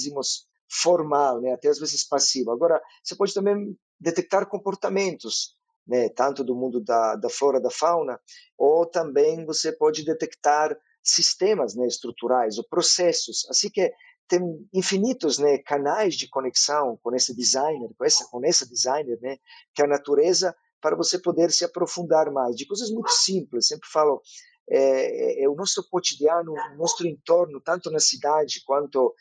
formal, 0.71 1.41
né, 1.41 1.53
até 1.53 1.69
às 1.69 1.79
vezes 1.79 2.07
passivo. 2.07 2.51
Agora, 2.51 2.81
você 3.03 3.17
pode 3.17 3.33
também 3.33 3.77
detectar 4.01 4.49
comportamentos, 4.49 5.57
né, 5.87 6.09
tanto 6.11 6.45
do 6.45 6.55
mundo 6.55 6.81
da, 6.81 7.17
da 7.17 7.29
flora, 7.29 7.61
da 7.61 7.71
fauna, 7.71 8.21
ou 8.57 8.87
também 8.87 9.45
você 9.45 9.73
pode 9.73 10.05
detectar 10.05 10.77
sistemas 11.03 11.75
né, 11.75 11.87
estruturais 11.87 12.59
ou 12.59 12.65
processos. 12.69 13.47
Assim 13.49 13.71
que 13.71 13.91
tem 14.29 14.41
infinitos 14.75 15.39
né, 15.39 15.59
canais 15.59 16.15
de 16.15 16.29
conexão 16.29 16.99
com 17.03 17.15
esse 17.15 17.35
designer, 17.35 17.91
com 17.97 18.05
essa, 18.05 18.29
com 18.31 18.45
essa 18.45 18.69
designer, 18.69 19.19
né, 19.23 19.39
que 19.75 19.81
é 19.81 19.87
a 19.87 19.89
natureza, 19.89 20.55
para 20.81 20.95
você 20.95 21.19
poder 21.19 21.51
se 21.51 21.65
aprofundar 21.65 22.31
mais, 22.31 22.55
de 22.55 22.67
coisas 22.67 22.91
muito 22.91 23.11
simples. 23.11 23.67
Sempre 23.67 23.89
falo, 23.91 24.23
é, 24.71 25.43
é, 25.43 25.49
o 25.49 25.55
nosso 25.55 25.87
cotidiano, 25.89 26.53
o 26.53 26.77
nosso 26.77 27.07
entorno, 27.07 27.61
tanto 27.61 27.91
na 27.91 27.99
cidade 27.99 28.63
quanto 28.65 29.15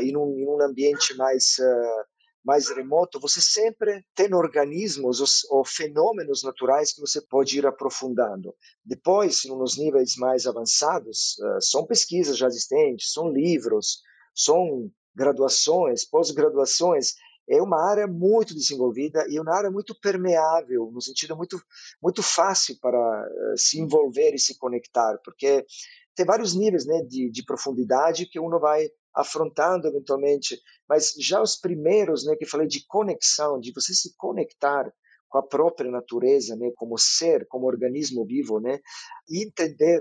em, 0.00 0.16
um, 0.16 0.38
em, 0.38 0.48
um, 0.48 0.62
ambiente 0.62 1.14
mais 1.16 1.56
uh, 1.58 2.04
mais 2.44 2.68
remoto, 2.68 3.18
você 3.18 3.40
sempre 3.40 4.04
tem 4.14 4.34
organismos 4.34 5.18
ou, 5.50 5.58
ou, 5.58 5.64
fenômenos 5.64 6.42
naturais 6.42 6.92
que 6.92 7.00
você 7.00 7.20
pode 7.22 7.56
ir 7.56 7.66
aprofundando. 7.66 8.54
Depois, 8.84 9.44
nos 9.46 9.78
níveis 9.78 10.14
mais 10.16 10.46
avançados, 10.46 11.38
uh, 11.38 11.60
são 11.60 11.86
pesquisas 11.86 12.36
já 12.36 12.46
existentes, 12.46 13.12
são 13.12 13.32
livros, 13.32 14.02
são 14.34 14.90
graduações, 15.14 16.04
pós-graduações, 16.04 17.14
é 17.48 17.60
uma 17.60 17.82
área 17.90 18.06
muito 18.06 18.54
desenvolvida 18.54 19.26
e 19.28 19.38
uma 19.38 19.54
área 19.54 19.70
muito 19.70 19.94
permeável, 20.00 20.90
no 20.92 21.00
sentido 21.00 21.36
muito, 21.36 21.60
muito 22.02 22.22
fácil 22.22 22.78
para 22.80 22.98
uh, 22.98 23.58
se 23.58 23.78
envolver 23.80 24.34
e 24.34 24.38
se 24.38 24.58
conectar, 24.58 25.18
porque 25.24 25.64
tem 26.14 26.24
vários 26.24 26.54
níveis 26.54 26.86
né, 26.86 27.02
de, 27.02 27.30
de 27.30 27.44
profundidade 27.44 28.26
que 28.26 28.38
uno 28.38 28.58
vai 28.58 28.88
afrontando 29.14 29.86
eventualmente, 29.86 30.60
mas 30.88 31.14
já 31.18 31.40
os 31.40 31.56
primeiros, 31.56 32.24
né, 32.24 32.34
que 32.36 32.46
falei 32.46 32.66
de 32.66 32.84
conexão, 32.86 33.60
de 33.60 33.72
você 33.72 33.94
se 33.94 34.14
conectar 34.16 34.92
com 35.28 35.38
a 35.38 35.42
própria 35.42 35.90
natureza, 35.90 36.54
né, 36.56 36.70
como 36.76 36.96
ser, 36.96 37.46
como 37.48 37.66
organismo 37.66 38.24
vivo, 38.24 38.60
né, 38.60 38.80
e 39.28 39.44
entender 39.44 40.00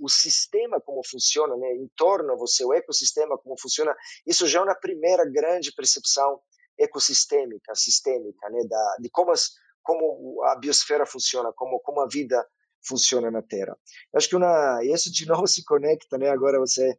o 0.00 0.08
sistema 0.08 0.80
como 0.80 1.02
funciona, 1.04 1.56
né, 1.56 1.74
em 1.74 1.88
torno 1.96 2.32
a 2.32 2.36
você, 2.36 2.64
o 2.64 2.72
ecossistema 2.72 3.36
como 3.38 3.58
funciona, 3.60 3.94
isso 4.26 4.46
já 4.46 4.60
é 4.60 4.62
uma 4.62 4.74
primeira 4.74 5.24
grande 5.28 5.72
percepção 5.74 6.40
ecossistêmica, 6.78 7.74
sistêmica, 7.74 8.48
né, 8.50 8.64
da, 8.68 8.96
de 9.00 9.10
como, 9.10 9.30
as, 9.30 9.50
como 9.82 10.42
a 10.44 10.56
biosfera 10.56 11.06
funciona, 11.06 11.52
como, 11.54 11.80
como 11.80 12.00
a 12.00 12.06
vida 12.06 12.44
funciona 12.84 13.30
na 13.30 13.42
Terra. 13.42 13.76
Eu 14.12 14.18
acho 14.18 14.28
que 14.28 14.36
uma, 14.36 14.80
isso 14.84 15.12
de 15.12 15.26
novo 15.26 15.46
se 15.46 15.64
conecta, 15.64 16.18
né, 16.18 16.28
agora 16.28 16.58
você 16.58 16.98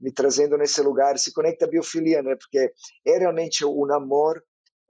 me 0.00 0.12
trazendo 0.12 0.58
nesse 0.58 0.80
lugar, 0.82 1.18
se 1.18 1.32
conecta 1.32 1.64
à 1.64 1.68
biofilia, 1.68 2.22
né, 2.22 2.36
porque 2.36 2.72
é 3.06 3.18
realmente 3.18 3.64
um 3.64 3.92
amor 3.92 4.42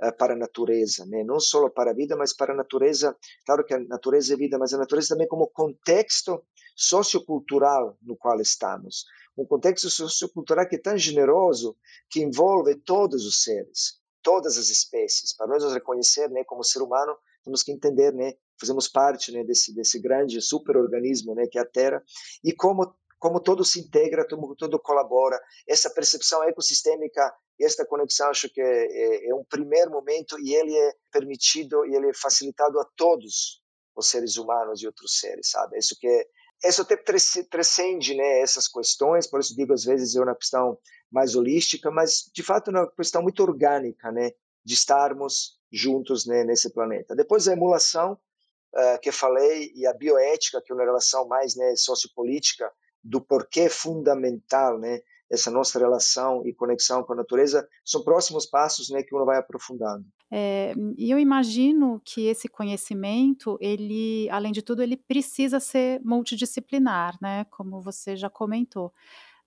uh, 0.02 0.16
para 0.16 0.34
a 0.34 0.36
natureza, 0.36 1.04
né, 1.06 1.22
não 1.22 1.38
só 1.38 1.68
para 1.68 1.90
a 1.90 1.94
vida, 1.94 2.16
mas 2.16 2.34
para 2.34 2.52
a 2.52 2.56
natureza, 2.56 3.16
claro 3.44 3.64
que 3.64 3.74
a 3.74 3.78
natureza 3.78 4.34
é 4.34 4.36
vida, 4.36 4.58
mas 4.58 4.72
a 4.72 4.78
natureza 4.78 5.10
também 5.10 5.28
como 5.28 5.48
contexto 5.48 6.42
sociocultural 6.74 7.96
no 8.02 8.16
qual 8.16 8.40
estamos. 8.40 9.04
Um 9.36 9.46
contexto 9.46 9.88
sociocultural 9.88 10.66
que 10.66 10.76
é 10.76 10.80
tão 10.80 10.96
generoso, 10.96 11.76
que 12.10 12.20
envolve 12.22 12.74
todos 12.76 13.24
os 13.26 13.42
seres 13.42 14.01
todas 14.22 14.56
as 14.56 14.68
espécies. 14.68 15.34
Para 15.36 15.46
nós 15.46 15.62
nos 15.62 15.74
reconhecer, 15.74 16.28
né, 16.30 16.44
como 16.44 16.64
ser 16.64 16.80
humano, 16.80 17.16
temos 17.44 17.62
que 17.62 17.72
entender, 17.72 18.12
né, 18.12 18.34
fazemos 18.58 18.88
parte, 18.88 19.32
né, 19.32 19.44
desse 19.44 19.74
desse 19.74 20.00
grande 20.00 20.40
superorganismo, 20.40 21.34
né, 21.34 21.46
que 21.46 21.58
é 21.58 21.62
a 21.62 21.66
Terra, 21.66 22.02
e 22.44 22.52
como 22.52 22.94
como 23.18 23.38
todo 23.38 23.64
se 23.64 23.78
integra, 23.78 24.26
como 24.28 24.56
todo 24.56 24.80
colabora. 24.80 25.40
Essa 25.68 25.88
percepção 25.88 26.42
ecossistêmica, 26.42 27.32
esta 27.60 27.86
conexão, 27.86 28.28
acho 28.28 28.52
que 28.52 28.60
é, 28.60 28.64
é, 28.66 29.30
é 29.30 29.34
um 29.34 29.44
primeiro 29.44 29.92
momento 29.92 30.36
e 30.40 30.52
ele 30.52 30.76
é 30.76 30.92
permitido 31.12 31.86
e 31.86 31.94
ele 31.94 32.10
é 32.10 32.14
facilitado 32.14 32.80
a 32.80 32.84
todos 32.96 33.62
os 33.94 34.08
seres 34.08 34.36
humanos 34.36 34.82
e 34.82 34.88
outros 34.88 35.20
seres, 35.20 35.50
sabe? 35.50 35.78
Isso 35.78 35.96
que 36.00 36.08
é 36.08 36.26
isso 36.68 36.82
até 36.82 36.96
transcende 36.96 38.14
né, 38.14 38.40
essas 38.40 38.68
questões, 38.68 39.26
por 39.26 39.40
isso 39.40 39.54
digo 39.54 39.72
às 39.72 39.84
vezes 39.84 40.14
é 40.14 40.20
uma 40.20 40.34
questão 40.34 40.78
mais 41.10 41.34
holística, 41.34 41.90
mas 41.90 42.30
de 42.32 42.42
fato 42.42 42.70
uma 42.70 42.90
questão 42.90 43.22
muito 43.22 43.42
orgânica, 43.42 44.10
né, 44.12 44.30
de 44.64 44.74
estarmos 44.74 45.58
juntos 45.70 46.26
né, 46.26 46.44
nesse 46.44 46.72
planeta. 46.72 47.16
Depois 47.16 47.48
a 47.48 47.52
emulação, 47.52 48.12
uh, 48.12 49.00
que 49.00 49.08
eu 49.08 49.12
falei, 49.12 49.72
e 49.74 49.86
a 49.86 49.92
bioética, 49.92 50.62
que 50.62 50.72
é 50.72 50.74
uma 50.74 50.84
relação 50.84 51.26
mais 51.26 51.56
né, 51.56 51.74
sociopolítica, 51.76 52.70
do 53.02 53.20
porquê 53.20 53.68
fundamental 53.68 54.78
né, 54.78 55.00
essa 55.32 55.50
nossa 55.50 55.78
relação 55.78 56.46
e 56.46 56.52
conexão 56.52 57.02
com 57.02 57.14
a 57.14 57.16
natureza, 57.16 57.66
são 57.82 58.04
próximos 58.04 58.44
passos 58.44 58.90
né, 58.90 59.02
que 59.02 59.14
uno 59.14 59.24
vai 59.24 59.38
aprofundando. 59.38 60.04
É, 60.30 60.74
e 60.98 61.10
eu 61.10 61.18
imagino 61.18 62.00
que 62.04 62.26
esse 62.26 62.48
conhecimento, 62.48 63.56
ele, 63.58 64.28
além 64.30 64.52
de 64.52 64.60
tudo, 64.60 64.82
ele 64.82 64.96
precisa 64.96 65.58
ser 65.58 66.02
multidisciplinar, 66.04 67.16
né? 67.20 67.46
Como 67.50 67.80
você 67.80 68.14
já 68.14 68.28
comentou. 68.28 68.92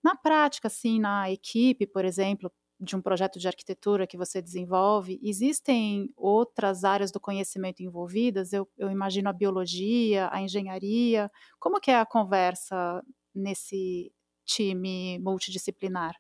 Na 0.03 0.15
prática, 0.15 0.67
assim, 0.67 0.99
na 0.99 1.31
equipe, 1.31 1.85
por 1.85 2.03
exemplo, 2.03 2.51
de 2.79 2.95
um 2.95 3.01
projeto 3.01 3.39
de 3.39 3.47
arquitetura 3.47 4.07
que 4.07 4.17
você 4.17 4.41
desenvolve, 4.41 5.19
existem 5.23 6.11
outras 6.17 6.83
áreas 6.83 7.11
do 7.11 7.19
conhecimento 7.19 7.81
envolvidas? 7.81 8.53
Eu, 8.53 8.67
eu 8.77 8.89
imagino 8.89 9.29
a 9.29 9.33
biologia, 9.33 10.29
a 10.31 10.41
engenharia. 10.41 11.31
Como 11.59 11.79
que 11.79 11.91
é 11.91 11.99
a 11.99 12.05
conversa 12.05 13.03
nesse 13.33 14.11
time 14.45 15.19
multidisciplinar? 15.19 16.15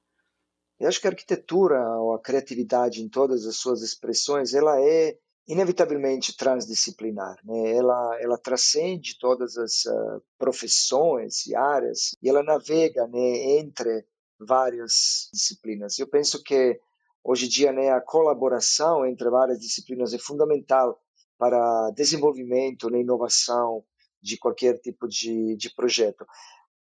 Eu 0.79 0.89
acho 0.89 0.99
que 0.99 1.07
a 1.07 1.11
arquitetura 1.11 1.79
ou 1.99 2.13
a 2.13 2.21
criatividade 2.21 3.01
em 3.01 3.07
todas 3.07 3.45
as 3.45 3.55
suas 3.55 3.81
expressões, 3.81 4.53
ela 4.53 4.81
é 4.81 5.17
inevitavelmente 5.47 6.35
transdisciplinar, 6.35 7.37
né? 7.43 7.75
Ela 7.75 8.17
ela 8.19 8.37
transcende 8.37 9.17
todas 9.19 9.57
as 9.57 9.85
uh, 9.85 10.21
profissões 10.37 11.45
e 11.45 11.55
áreas 11.55 12.15
e 12.21 12.27
ela 12.27 12.43
navega, 12.43 13.07
né, 13.07 13.57
entre 13.59 14.05
várias 14.39 15.29
disciplinas. 15.31 15.99
Eu 15.99 16.07
penso 16.07 16.41
que 16.43 16.79
hoje 17.23 17.45
em 17.45 17.49
dia, 17.49 17.71
né, 17.71 17.91
a 17.91 18.01
colaboração 18.01 19.05
entre 19.05 19.29
várias 19.29 19.59
disciplinas 19.59 20.13
é 20.13 20.17
fundamental 20.17 20.99
para 21.37 21.91
desenvolvimento, 21.91 22.89
né, 22.89 22.99
inovação 22.99 23.83
de 24.21 24.37
qualquer 24.37 24.79
tipo 24.79 25.07
de, 25.07 25.55
de 25.55 25.69
projeto. 25.73 26.25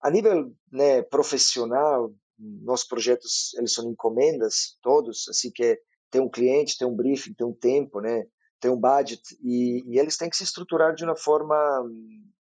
A 0.02 0.10
nível 0.10 0.52
né, 0.70 1.02
profissional, 1.02 2.12
nossos 2.38 2.86
projetos 2.86 3.54
eles 3.54 3.72
são 3.72 3.88
encomendas 3.90 4.76
todos, 4.82 5.28
assim 5.28 5.50
que 5.50 5.80
tem 6.10 6.20
um 6.20 6.28
cliente, 6.28 6.76
tem 6.76 6.86
um 6.86 6.94
briefing, 6.94 7.34
tem 7.34 7.46
um 7.46 7.54
tempo, 7.54 8.00
né? 8.00 8.24
Tem 8.60 8.70
um 8.70 8.78
budget 8.78 9.22
e, 9.40 9.82
e 9.86 9.98
eles 9.98 10.16
têm 10.16 10.28
que 10.28 10.36
se 10.36 10.44
estruturar 10.44 10.94
de 10.94 11.04
uma 11.04 11.16
forma 11.16 11.56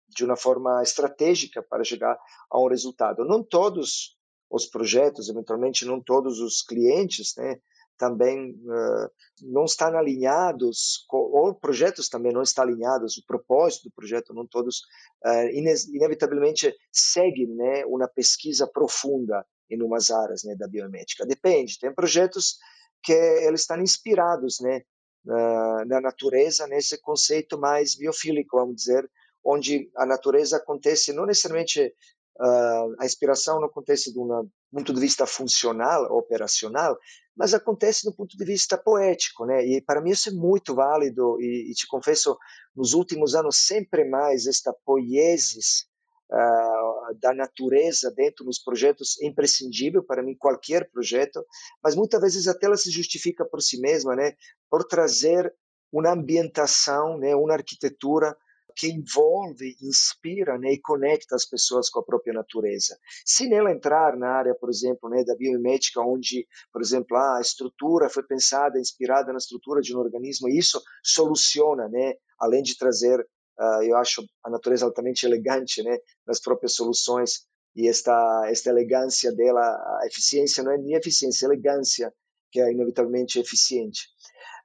de 0.09 0.25
uma 0.25 0.37
forma 0.37 0.83
estratégica 0.83 1.63
para 1.63 1.85
chegar 1.85 2.19
a 2.51 2.61
um 2.61 2.69
resultado. 2.69 3.25
Não 3.25 3.43
todos 3.43 4.17
os 4.51 4.67
projetos, 4.67 5.29
eventualmente 5.29 5.85
não 5.85 6.01
todos 6.01 6.41
os 6.41 6.63
clientes, 6.63 7.35
né, 7.37 7.61
também 7.97 8.53
uh, 8.53 9.11
não 9.43 9.65
estão 9.65 9.97
alinhados, 9.97 11.05
com, 11.09 11.19
ou 11.19 11.55
projetos 11.55 12.09
também 12.09 12.33
não 12.33 12.43
estão 12.43 12.65
alinhados, 12.65 13.17
o 13.17 13.27
propósito 13.27 13.85
do 13.85 13.95
projeto, 13.95 14.35
não 14.35 14.47
todos, 14.47 14.81
uh, 15.25 15.49
inevitavelmente 15.93 16.75
seguem 16.93 17.49
né, 17.49 17.85
uma 17.87 18.09
pesquisa 18.09 18.67
profunda 18.67 19.45
em 19.71 19.83
umas 19.83 20.11
áreas 20.11 20.45
né, 20.45 20.55
da 20.55 20.69
biomédica. 20.69 21.27
Depende, 21.27 21.79
tem 21.79 21.95
projetos 21.95 22.57
que 23.03 23.13
eles 23.13 23.63
estão 23.63 23.81
inspirados 23.81 24.59
né, 24.61 24.83
na, 25.25 25.85
na 25.85 26.01
natureza, 26.01 26.67
nesse 26.67 27.01
conceito 27.01 27.59
mais 27.59 27.95
biofílico, 27.95 28.57
vamos 28.57 28.77
dizer, 28.77 29.09
onde 29.45 29.91
a 29.97 30.05
natureza 30.05 30.57
acontece 30.57 31.13
não 31.13 31.25
necessariamente 31.25 31.93
uh, 32.41 32.95
a 32.99 33.05
inspiração 33.07 33.61
não 33.61 33.69
acontece 33.69 34.13
de 34.13 34.19
um 34.19 34.49
ponto 34.73 34.93
de 34.93 35.01
vista 35.01 35.27
funcional, 35.27 36.05
operacional, 36.13 36.99
mas 37.37 37.53
acontece 37.53 38.05
do 38.05 38.15
ponto 38.15 38.37
de 38.37 38.45
vista 38.45 38.79
poético, 38.79 39.45
né? 39.45 39.65
E 39.65 39.81
para 39.81 40.01
mim 40.01 40.11
isso 40.11 40.31
é 40.31 40.33
muito 40.33 40.75
válido 40.75 41.39
e, 41.41 41.71
e 41.71 41.75
te 41.75 41.87
confesso, 41.87 42.37
nos 42.75 42.95
últimos 42.95 43.35
anos 43.35 43.67
sempre 43.67 44.09
mais 44.09 44.47
esta 44.47 44.73
poiesis 44.85 45.87
uh, 46.33 47.15
da 47.21 47.35
natureza 47.35 48.11
dentro 48.11 48.45
dos 48.45 48.59
projetos 48.59 49.21
é 49.21 49.27
imprescindível 49.27 50.03
para 50.03 50.23
mim 50.23 50.35
qualquer 50.35 50.91
projeto, 50.91 51.45
mas 51.83 51.95
muitas 51.95 52.21
vezes 52.21 52.49
até 52.49 52.67
ela 52.67 52.77
se 52.77 52.91
justifica 52.91 53.45
por 53.45 53.61
si 53.61 53.79
mesma, 53.81 54.17
né? 54.17 54.33
Por 54.71 54.85
trazer 54.85 55.55
uma 55.93 56.13
ambientação, 56.13 57.19
né? 57.19 57.37
Uma 57.37 57.55
arquitetura 57.55 58.35
que 58.77 58.89
envolve, 58.89 59.75
inspira 59.81 60.59
né, 60.59 60.73
e 60.73 60.81
conecta 60.81 61.35
as 61.35 61.47
pessoas 61.47 61.89
com 61.89 62.01
a 62.01 62.05
própria 62.05 62.35
natureza. 62.35 62.99
Se 63.25 63.49
nela 63.49 63.73
entrar 63.73 64.17
na 64.17 64.29
área, 64.29 64.55
por 64.55 64.69
exemplo, 64.69 65.09
né, 65.09 65.25
da 65.25 65.35
biomimética, 65.35 66.03
onde, 66.03 66.47
por 66.71 66.83
exemplo, 66.83 67.17
a 67.17 67.41
estrutura 67.41 68.11
foi 68.11 68.23
pensada, 68.23 68.79
inspirada 68.79 69.33
na 69.33 69.39
estrutura 69.39 69.81
de 69.81 69.97
um 69.97 69.99
organismo, 69.99 70.49
e 70.49 70.59
isso 70.59 70.81
soluciona, 71.03 71.89
né, 71.89 72.15
além 72.39 72.63
de 72.63 72.77
trazer, 72.77 73.19
uh, 73.59 73.83
eu 73.83 73.97
acho 73.97 74.23
a 74.45 74.51
natureza 74.51 74.85
altamente 74.85 75.25
elegante 75.25 75.83
né, 75.83 75.97
nas 76.27 76.39
próprias 76.39 76.75
soluções, 76.75 77.47
e 77.75 77.89
esta, 77.89 78.47
esta 78.51 78.71
elegância 78.71 79.33
dela, 79.33 79.61
a 79.61 80.07
eficiência 80.07 80.63
não 80.63 80.73
é 80.73 80.79
nem 80.79 80.95
eficiência, 80.95 81.47
é 81.47 81.49
elegância, 81.49 82.13
que 82.51 82.61
é 82.61 82.73
inevitavelmente 82.73 83.39
eficiente. 83.39 84.09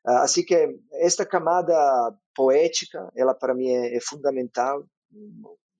Assim 0.04 0.44
que 0.44 0.56
esta 0.94 1.26
camada 1.26 1.74
poética, 2.36 3.12
ela 3.16 3.34
para 3.34 3.54
mim 3.54 3.70
é, 3.70 3.96
é 3.96 4.00
fundamental 4.02 4.84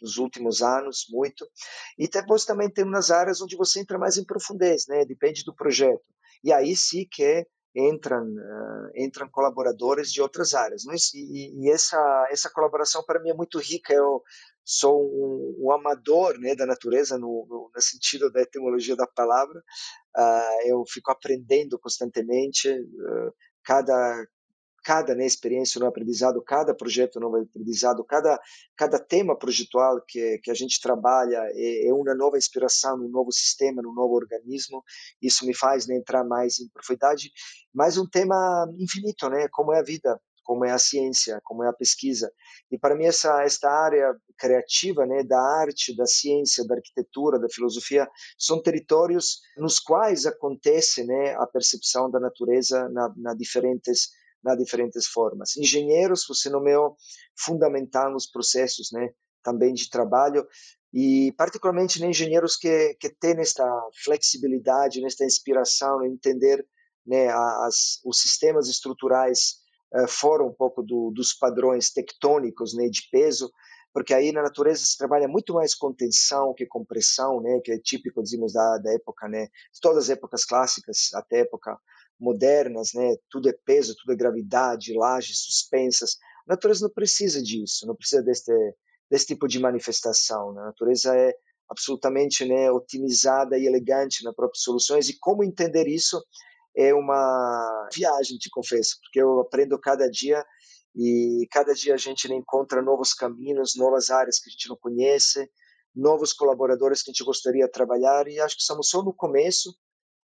nos 0.02 0.18
últimos 0.18 0.62
anos, 0.62 1.06
muito. 1.10 1.48
E 1.98 2.08
depois 2.08 2.46
também 2.46 2.70
tem 2.70 2.84
umas 2.84 3.12
áreas 3.12 3.42
onde 3.42 3.56
você 3.56 3.80
entra 3.80 4.00
mais 4.00 4.18
em 4.18 4.26
profundez, 4.26 4.88
né? 4.88 5.06
Depende 5.06 5.44
do 5.44 5.56
projeto. 5.56 6.04
E 6.44 6.52
aí 6.52 6.76
sim 6.76 7.06
que 7.10 7.46
entram 7.74 8.24
uh, 8.26 8.92
entram 8.96 9.30
colaboradores 9.30 10.12
de 10.12 10.22
outras 10.22 10.54
áreas, 10.54 10.84
né? 10.86 10.96
E, 11.14 11.66
e, 11.66 11.72
essa 11.72 12.28
essa 12.30 12.50
colaboração 12.50 13.04
para 13.06 13.22
mim 13.22 13.30
é 13.30 13.34
muito 13.34 13.60
rica. 13.60 13.94
Eu 13.94 14.22
sou 14.64 15.02
um, 15.02 15.66
um 15.66 15.72
amador, 15.72 16.38
né, 16.38 16.56
da 16.56 16.66
natureza 16.66 17.18
no, 17.18 17.46
no, 17.50 17.72
no, 17.74 17.82
sentido 17.82 18.32
da 18.32 18.42
etimologia 18.42 18.96
da 18.96 19.08
palavra. 19.08 19.60
Uh, 20.18 20.68
eu 20.68 20.84
fico 20.88 21.12
aprendendo 21.12 21.80
constantemente. 21.80 22.70
Uh, 22.70 23.34
cada 23.64 24.28
cada 24.84 25.14
né, 25.14 25.26
experiência 25.28 25.80
no 25.80 25.86
aprendizado, 25.86 26.42
cada 26.42 26.74
projeto 26.74 27.20
novo 27.20 27.38
aprendizado, 27.38 28.04
cada 28.04 28.40
cada 28.76 29.00
tema 29.00 29.38
projetual 29.38 30.02
que 30.08 30.40
que 30.40 30.50
a 30.50 30.54
gente 30.54 30.82
trabalha 30.82 31.40
é, 31.54 31.88
é 31.88 31.94
uma 31.94 32.16
nova 32.16 32.38
inspiração, 32.38 32.98
um 32.98 33.10
novo 33.10 33.32
sistema, 33.32 33.82
um 33.86 33.94
novo 33.94 34.16
organismo. 34.16 34.84
Isso 35.22 35.46
me 35.46 35.54
faz 35.54 35.88
né, 35.88 35.96
entrar 35.96 36.24
mais 36.24 36.60
em 36.60 36.68
profundidade, 36.70 37.32
mais 37.74 37.98
um 37.98 38.08
tema 38.08 38.68
infinito, 38.80 39.30
né? 39.30 39.48
Como 39.52 39.72
é 39.74 39.80
a 39.80 39.84
vida, 39.84 40.20
como 40.52 40.66
é 40.66 40.72
a 40.72 40.78
ciência, 40.78 41.40
como 41.46 41.64
é 41.64 41.70
a 41.70 41.74
pesquisa. 41.74 42.30
E 42.70 42.78
para 42.78 42.94
mim 42.94 43.06
essa 43.06 43.42
esta 43.42 43.72
área 43.72 44.14
criativa, 44.38 45.06
né, 45.06 45.24
da 45.24 45.40
arte, 45.40 45.96
da 45.96 46.06
ciência, 46.06 46.68
da 46.68 46.76
arquitetura, 46.76 47.40
da 47.40 47.48
filosofia, 47.48 48.06
são 48.38 48.62
territórios 48.62 49.40
nos 49.56 49.80
quais 49.80 50.26
acontece, 50.26 51.06
né, 51.06 51.36
a 51.36 51.48
percepção 51.48 52.12
da 52.12 52.20
natureza 52.20 52.90
na, 52.90 53.14
na 53.16 53.34
diferentes 53.34 54.10
na 54.44 54.54
diferentes 54.54 55.08
formas. 55.08 55.56
Engenheiros, 55.56 56.26
você 56.28 56.50
nomeou 56.50 56.98
fundamental 57.38 58.12
nos 58.12 58.30
processos, 58.30 58.90
né, 58.92 59.08
também 59.42 59.74
de 59.74 59.90
trabalho 59.90 60.46
e 60.94 61.32
particularmente 61.38 62.02
né, 62.02 62.08
engenheiros 62.08 62.58
que 62.58 62.94
que 63.00 63.10
têm 63.10 63.40
esta 63.40 63.66
flexibilidade, 64.04 65.00
nesta 65.00 65.24
inspiração, 65.24 66.04
entender 66.04 66.68
né, 67.08 67.30
as, 67.30 68.02
os 68.04 68.20
sistemas 68.20 68.68
estruturais 68.68 69.61
fora 70.08 70.44
um 70.44 70.54
pouco 70.54 70.82
do, 70.82 71.12
dos 71.12 71.34
padrões 71.34 71.92
tectônicos 71.92 72.74
né, 72.74 72.88
de 72.88 73.10
peso, 73.12 73.52
porque 73.94 74.14
aí 74.14 74.32
na 74.32 74.42
natureza 74.42 74.86
se 74.86 74.98
trabalha 74.98 75.28
muito 75.28 75.54
mais 75.54 75.76
com 75.76 75.94
tensão 75.94 76.54
que 76.54 76.66
compressão, 76.66 77.42
né, 77.42 77.60
que 77.64 77.72
é 77.72 77.78
típico, 77.78 78.24
dizemos, 78.24 78.54
da, 78.54 78.78
da 78.78 78.94
época, 78.94 79.28
né, 79.28 79.48
de 79.74 79.82
todas 79.82 80.06
as 80.06 80.10
épocas 80.10 80.46
clássicas 80.46 81.10
até 81.14 81.40
época 81.40 81.78
modernas, 82.20 82.92
né, 82.94 83.16
tudo 83.30 83.50
é 83.50 83.54
peso, 83.66 83.96
tudo 83.96 84.14
é 84.14 84.16
gravidade, 84.16 84.94
lajes 84.94 85.40
suspensas. 85.40 86.18
A 86.48 86.54
natureza 86.54 86.86
não 86.86 86.94
precisa 86.94 87.42
disso, 87.42 87.86
não 87.86 87.96
precisa 87.96 88.22
deste, 88.22 88.54
desse 89.10 89.26
tipo 89.26 89.48
de 89.48 89.60
manifestação. 89.60 90.54
Né? 90.54 90.62
A 90.62 90.66
natureza 90.66 91.16
é 91.16 91.34
absolutamente 91.70 92.46
né, 92.46 92.72
otimizada 92.72 93.58
e 93.58 93.66
elegante 93.66 94.24
nas 94.24 94.36
próprias 94.36 94.62
soluções, 94.64 95.10
e 95.10 95.18
como 95.20 95.44
entender 95.44 95.88
isso 95.88 96.22
é 96.76 96.94
uma 96.94 97.90
viagem, 97.94 98.38
te 98.38 98.50
confesso, 98.50 98.98
porque 99.02 99.22
eu 99.22 99.40
aprendo 99.40 99.80
cada 99.80 100.10
dia 100.10 100.44
e 100.96 101.48
cada 101.52 101.74
dia 101.74 101.94
a 101.94 101.98
gente 101.98 102.32
encontra 102.32 102.82
novos 102.82 103.14
caminhos, 103.14 103.76
novas 103.76 104.10
áreas 104.10 104.40
que 104.40 104.50
a 104.50 104.52
gente 104.52 104.70
não 104.70 104.78
conhece, 104.78 105.50
novos 105.96 106.34
colaboradores 106.34 107.02
que 107.02 107.12
a 107.12 107.14
gente 107.14 107.24
gostaria 107.24 107.66
de 107.66 107.72
trabalhar 107.72 108.28
e 108.28 108.40
acho 108.40 108.56
que 108.56 108.62
estamos 108.62 108.90
só 108.90 109.02
no 109.04 109.14
começo. 109.14 109.74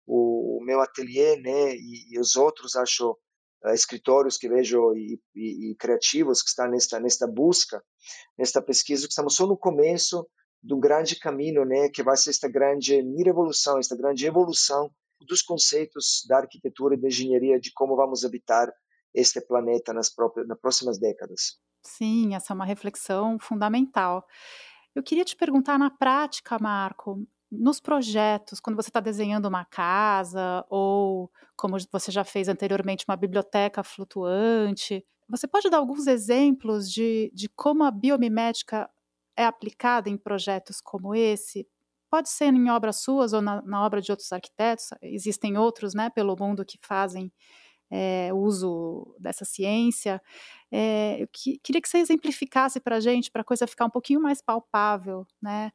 O, 0.06 0.62
meu 0.66 0.82
ateliê, 0.82 1.38
né, 1.38 1.76
e, 1.76 2.14
e 2.14 2.20
os 2.20 2.36
outros 2.36 2.76
acho 2.76 3.12
uh, 3.12 3.70
escritórios 3.74 4.38
que 4.38 4.50
vejo 4.50 4.94
e, 4.96 5.20
e, 5.36 5.72
e, 5.72 5.76
criativos 5.76 6.42
que 6.42 6.50
estão 6.50 6.70
nesta 6.70 7.00
nesta 7.00 7.28
busca, 7.28 7.82
nesta 8.38 8.62
pesquisa, 8.62 9.06
que 9.06 9.12
estamos 9.12 9.36
só 9.36 9.46
no 9.46 9.58
começo 9.58 10.28
um 10.72 10.80
grande 10.80 11.18
caminho, 11.18 11.66
né, 11.66 11.90
que 11.90 12.04
vai 12.04 12.16
ser 12.16 12.30
esta 12.30 12.48
grande 12.48 13.02
revolução, 13.24 13.80
esta 13.80 13.98
grande 13.98 14.26
evolução 14.26 14.90
dos 15.26 15.42
conceitos 15.42 16.24
da 16.28 16.38
arquitetura 16.38 16.96
e 16.96 17.02
da 17.02 17.08
engenharia 17.08 17.60
de 17.60 17.72
como 17.74 17.96
vamos 17.96 18.24
habitar 18.24 18.72
este 19.14 19.40
planeta 19.42 19.94
nas, 19.94 20.10
próprias, 20.10 20.48
nas 20.48 20.60
próximas 20.60 21.00
décadas. 21.00 21.60
Sim, 21.86 22.36
essa 22.36 22.54
é 22.54 22.56
uma 22.56 22.66
reflexão 22.66 23.38
fundamental. 23.40 24.26
Eu 24.96 25.04
queria 25.04 25.26
te 25.26 25.36
perguntar 25.36 25.78
na 25.78 25.90
prática, 25.90 26.58
Marco, 26.60 27.26
nos 27.52 27.80
projetos, 27.80 28.60
quando 28.60 28.76
você 28.76 28.90
está 28.90 29.00
desenhando 29.00 29.48
uma 29.48 29.66
casa 29.66 30.66
ou, 30.70 31.32
como 31.56 31.78
você 31.92 32.12
já 32.12 32.24
fez 32.24 32.48
anteriormente, 32.48 33.06
uma 33.08 33.16
biblioteca 33.16 33.84
flutuante, 33.84 35.06
você 35.30 35.48
pode 35.48 35.70
dar 35.70 35.78
alguns 35.78 36.08
exemplos 36.08 36.92
de, 36.92 37.32
de 37.34 37.48
como 37.50 37.84
a 37.84 37.92
biomimética 37.92 38.90
é 39.36 39.46
aplicada 39.46 40.10
em 40.10 40.18
projetos 40.18 40.80
como 40.82 41.16
esse? 41.16 41.68
Pode 42.14 42.30
ser 42.30 42.54
em 42.54 42.70
obras 42.70 42.98
suas 42.98 43.34
ou 43.34 43.42
na, 43.42 43.60
na 43.64 43.84
obra 43.84 44.00
de 44.00 44.12
outros 44.12 44.32
arquitetos, 44.32 44.90
existem 45.02 45.58
outros 45.58 45.96
né, 45.96 46.12
pelo 46.12 46.36
mundo 46.40 46.64
que 46.64 46.78
fazem 46.80 47.34
é, 47.90 48.32
uso 48.32 49.16
dessa 49.20 49.44
ciência. 49.44 50.22
É, 50.72 51.24
eu 51.24 51.28
que, 51.34 51.58
queria 51.64 51.82
que 51.82 51.90
você 51.90 51.98
exemplificasse 51.98 52.80
para 52.80 52.98
a 52.98 53.00
gente, 53.00 53.32
para 53.32 53.42
a 53.42 53.44
coisa 53.44 53.66
ficar 53.66 53.86
um 53.86 53.90
pouquinho 53.90 54.22
mais 54.22 54.44
palpável, 54.44 55.26
né? 55.42 55.72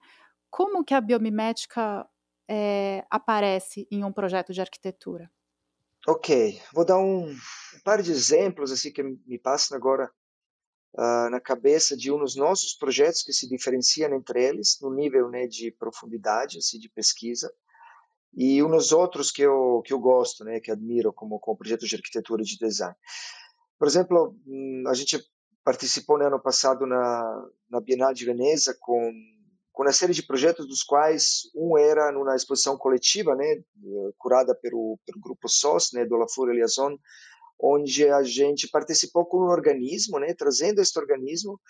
Como 0.49 0.85
que 0.85 0.95
a 0.95 1.01
biomimética 1.01 2.09
é, 2.49 3.05
aparece 3.11 3.89
em 3.91 4.05
um 4.05 4.13
projeto 4.13 4.53
de 4.53 4.61
arquitetura? 4.61 5.29
Ok, 6.07 6.63
vou 6.73 6.85
dar 6.85 7.01
um, 7.01 7.33
um 7.33 7.81
par 7.85 8.01
de 8.01 8.13
exemplos 8.13 8.71
assim 8.71 8.93
que 8.93 9.03
me 9.03 9.41
passam 9.41 9.77
agora 9.77 10.09
uh, 10.95 11.31
na 11.31 11.41
cabeça 11.41 11.97
de 11.97 12.13
um 12.13 12.19
dos 12.19 12.37
nossos 12.37 12.75
projetos 12.75 13.23
que 13.23 13.33
se 13.33 13.49
diferenciam 13.49 14.15
entre 14.15 14.45
eles 14.45 14.79
no 14.81 14.95
nível 14.95 15.29
né, 15.29 15.47
de 15.47 15.71
profundidade, 15.71 16.59
assim, 16.59 16.79
de 16.79 16.89
pesquisa 16.89 17.53
e 18.35 18.63
uns 18.63 18.93
outros 18.93 19.31
que 19.31 19.43
eu 19.43 19.83
que 19.85 19.93
eu 19.93 19.99
gosto, 19.99 20.45
né, 20.45 20.61
que 20.61 20.71
admiro 20.71 21.13
como 21.13 21.39
como 21.39 21.57
projetos 21.57 21.89
de 21.89 21.97
arquitetura 21.97 22.43
e 22.43 22.45
de 22.45 22.59
design. 22.59 22.95
Por 23.79 23.89
exemplo, 23.89 24.37
hum, 24.47 24.85
a 24.87 24.95
gente 24.95 25.19
participou 25.65 26.19
no 26.19 26.27
ano 26.27 26.41
passado 26.41 26.87
na 26.87 27.49
na 27.71 27.81
Bienal 27.81 28.13
de 28.13 28.25
Veneza 28.25 28.77
com 28.81 29.13
com 29.79 29.85
uma 29.85 29.93
série 29.93 30.13
de 30.13 30.25
projetos 30.25 30.67
dos 30.67 30.83
quais 30.83 31.43
um 31.55 31.79
era 31.79 32.11
numa 32.11 32.35
exposição 32.35 32.77
coletiva, 32.77 33.37
né, 33.37 33.63
curada 34.19 34.53
pelo, 34.53 34.99
pelo 35.07 35.21
grupo 35.21 35.49
SOS, 35.49 35.93
né, 35.93 36.05
do 36.05 36.17
La 36.17 36.27
Fura 36.29 36.53
Liaison, 36.53 36.99
onde 37.61 38.09
a 38.09 38.23
gente 38.23 38.69
participou 38.69 39.27
com 39.27 39.39
um 39.39 39.51
organismo, 39.51 40.19
né, 40.19 40.35
trazendo 40.35 40.81
este 40.81 40.99
organismo 40.99 41.61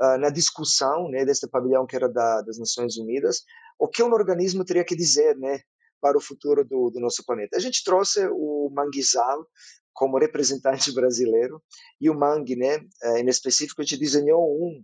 uh, 0.00 0.18
na 0.18 0.30
discussão, 0.30 1.08
né, 1.08 1.24
deste 1.24 1.48
pavilhão 1.48 1.86
que 1.86 1.96
era 1.96 2.08
da, 2.08 2.42
das 2.42 2.58
Nações 2.58 2.96
Unidas, 2.96 3.44
o 3.78 3.86
que 3.86 4.02
um 4.02 4.12
organismo 4.12 4.64
teria 4.64 4.84
que 4.84 4.96
dizer, 4.96 5.36
né, 5.36 5.60
para 6.00 6.18
o 6.18 6.20
futuro 6.20 6.64
do, 6.64 6.90
do 6.90 7.00
nosso 7.00 7.24
planeta. 7.24 7.56
A 7.56 7.60
gente 7.60 7.82
trouxe 7.84 8.26
o 8.30 8.70
Manguizal 8.72 9.46
como 9.92 10.18
representante 10.18 10.92
brasileiro 10.94 11.62
e 12.00 12.10
o 12.10 12.14
Mangue, 12.14 12.56
né, 12.56 12.80
eh, 13.02 13.20
em 13.20 13.28
específico, 13.28 13.80
a 13.80 13.84
gente 13.84 13.98
desenhou 13.98 14.42
um 14.42 14.82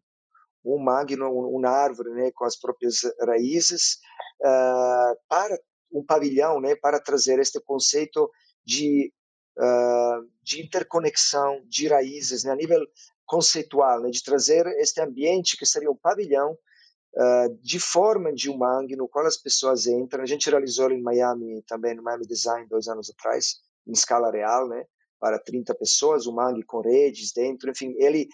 um 0.64 0.79
magno, 0.79 1.29
uma 1.29 1.68
árvore, 1.68 2.11
né, 2.11 2.31
com 2.33 2.44
as 2.44 2.57
próprias 2.57 3.01
raízes, 3.20 3.98
uh, 4.40 5.16
para 5.29 5.59
um 5.92 6.05
pavilhão, 6.05 6.61
né, 6.61 6.75
para 6.77 7.01
trazer 7.01 7.38
este 7.38 7.61
conceito 7.61 8.31
de 8.64 9.12
uh, 9.58 10.28
de 10.42 10.62
interconexão 10.62 11.62
de 11.66 11.88
raízes, 11.88 12.44
né, 12.44 12.52
a 12.52 12.56
nível 12.56 12.80
conceitual, 13.24 14.00
né, 14.00 14.10
de 14.10 14.22
trazer 14.22 14.66
este 14.78 15.00
ambiente 15.00 15.56
que 15.56 15.66
seria 15.66 15.90
um 15.90 15.96
pavilhão 15.96 16.52
uh, 16.52 17.58
de 17.62 17.78
forma 17.78 18.32
de 18.32 18.50
um 18.50 18.56
mangue 18.56 18.96
no 18.96 19.08
qual 19.08 19.26
as 19.26 19.36
pessoas 19.36 19.86
entram. 19.86 20.22
A 20.22 20.26
gente 20.26 20.50
realizou 20.50 20.90
em 20.90 21.02
Miami 21.02 21.62
também, 21.62 21.94
no 21.94 22.02
Miami 22.02 22.26
Design, 22.26 22.66
dois 22.68 22.88
anos 22.88 23.10
atrás, 23.10 23.56
em 23.86 23.92
escala 23.92 24.30
real, 24.30 24.68
né, 24.68 24.84
para 25.18 25.38
30 25.38 25.74
pessoas, 25.74 26.26
um 26.26 26.32
mangue 26.32 26.62
com 26.62 26.80
redes 26.80 27.32
dentro, 27.32 27.70
enfim, 27.70 27.94
ele 27.98 28.28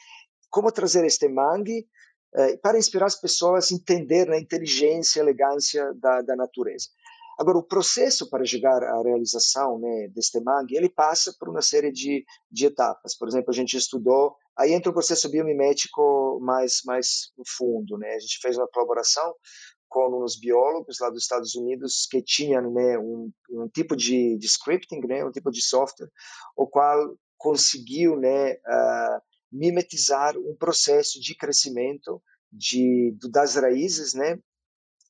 como 0.51 0.73
trazer 0.73 1.05
este 1.05 1.29
mangue 1.29 1.87
é, 2.35 2.57
para 2.59 2.79
inspirar 2.79 3.07
as 3.07 3.19
pessoas 3.19 3.71
a 3.71 3.75
entender 3.75 4.31
a 4.31 4.39
inteligência 4.39 5.19
e 5.19 5.23
elegância 5.23 5.93
da, 5.95 6.21
da 6.23 6.37
natureza. 6.37 6.89
Agora, 7.39 7.59
o 7.59 7.63
processo 7.63 8.29
para 8.29 8.45
chegar 8.45 8.83
à 8.83 9.01
realização 9.01 9.79
né, 9.79 10.09
deste 10.13 10.41
mangue, 10.41 10.77
ele 10.77 10.89
passa 10.89 11.33
por 11.39 11.49
uma 11.49 11.63
série 11.63 11.93
de, 11.93 12.25
de 12.51 12.67
etapas. 12.67 13.17
Por 13.17 13.29
exemplo, 13.29 13.51
a 13.51 13.55
gente 13.55 13.77
estudou, 13.77 14.35
aí 14.57 14.73
entra 14.73 14.91
o 14.91 14.93
processo 14.93 15.31
biomimético 15.31 16.41
mais, 16.43 16.81
mais 16.85 17.31
fundo. 17.47 17.97
Né? 17.97 18.09
A 18.15 18.19
gente 18.19 18.41
fez 18.43 18.59
uma 18.59 18.67
colaboração 18.67 19.33
com 19.89 20.25
uns 20.25 20.39
biólogos 20.39 20.99
lá 21.01 21.11
dos 21.11 21.23
Estados 21.23 21.55
Unidos 21.55 22.07
que 22.11 22.21
tinham 22.23 22.73
né, 22.73 22.99
um, 22.99 23.31
um 23.51 23.69
tipo 23.69 23.97
de, 23.97 24.37
de 24.37 24.47
scripting, 24.47 25.01
né, 25.07 25.25
um 25.25 25.31
tipo 25.31 25.51
de 25.51 25.63
software, 25.63 26.11
o 26.57 26.67
qual 26.67 27.17
conseguiu 27.37 28.17
né, 28.17 28.55
uh, 28.55 29.21
mimetizar 29.51 30.37
um 30.37 30.55
processo 30.59 31.21
de 31.21 31.35
crescimento 31.37 32.21
de, 32.53 33.17
das 33.31 33.55
raízes, 33.55 34.13
né, 34.13 34.39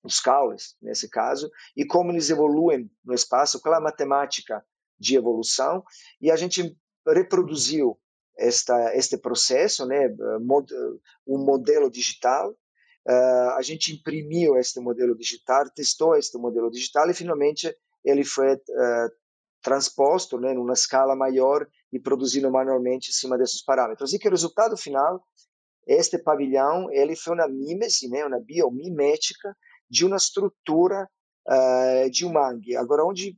os 0.02 0.20
caules, 0.20 0.76
nesse 0.80 1.08
caso, 1.08 1.50
e 1.76 1.84
como 1.84 2.10
eles 2.10 2.30
evoluem 2.30 2.90
no 3.04 3.14
espaço, 3.14 3.60
qual 3.60 3.74
é 3.74 3.78
a 3.78 3.80
matemática 3.80 4.64
de 4.98 5.16
evolução, 5.16 5.84
e 6.20 6.30
a 6.30 6.36
gente 6.36 6.76
reproduziu 7.06 7.98
esta, 8.36 8.94
este 8.94 9.18
processo, 9.18 9.84
né, 9.86 10.08
um 11.26 11.38
modelo 11.44 11.90
digital, 11.90 12.50
uh, 12.50 13.50
a 13.56 13.62
gente 13.62 13.92
imprimiu 13.92 14.56
este 14.56 14.80
modelo 14.80 15.16
digital, 15.16 15.68
testou 15.70 16.16
este 16.16 16.38
modelo 16.38 16.70
digital 16.70 17.10
e 17.10 17.14
finalmente 17.14 17.74
ele 18.04 18.24
foi 18.24 18.54
uh, 18.54 19.10
transposto 19.60 20.38
né, 20.38 20.54
numa 20.54 20.72
escala 20.72 21.16
maior 21.16 21.66
e 21.92 21.98
produzindo 21.98 22.50
manualmente 22.50 23.10
em 23.10 23.12
cima 23.12 23.36
desses 23.36 23.62
parâmetros. 23.62 24.12
E 24.12 24.18
que 24.18 24.28
o 24.28 24.30
resultado 24.30 24.76
final, 24.76 25.22
este 25.86 26.18
pavilhão, 26.18 26.90
ele 26.92 27.16
foi 27.16 27.34
uma 27.34 27.48
mímese, 27.48 28.08
né, 28.08 28.24
uma 28.24 28.40
biomimética 28.40 29.56
de 29.90 30.04
uma 30.04 30.16
estrutura 30.16 31.08
uh, 31.48 32.10
de 32.10 32.26
um 32.26 32.32
mangue. 32.32 32.76
Agora, 32.76 33.04
onde 33.04 33.36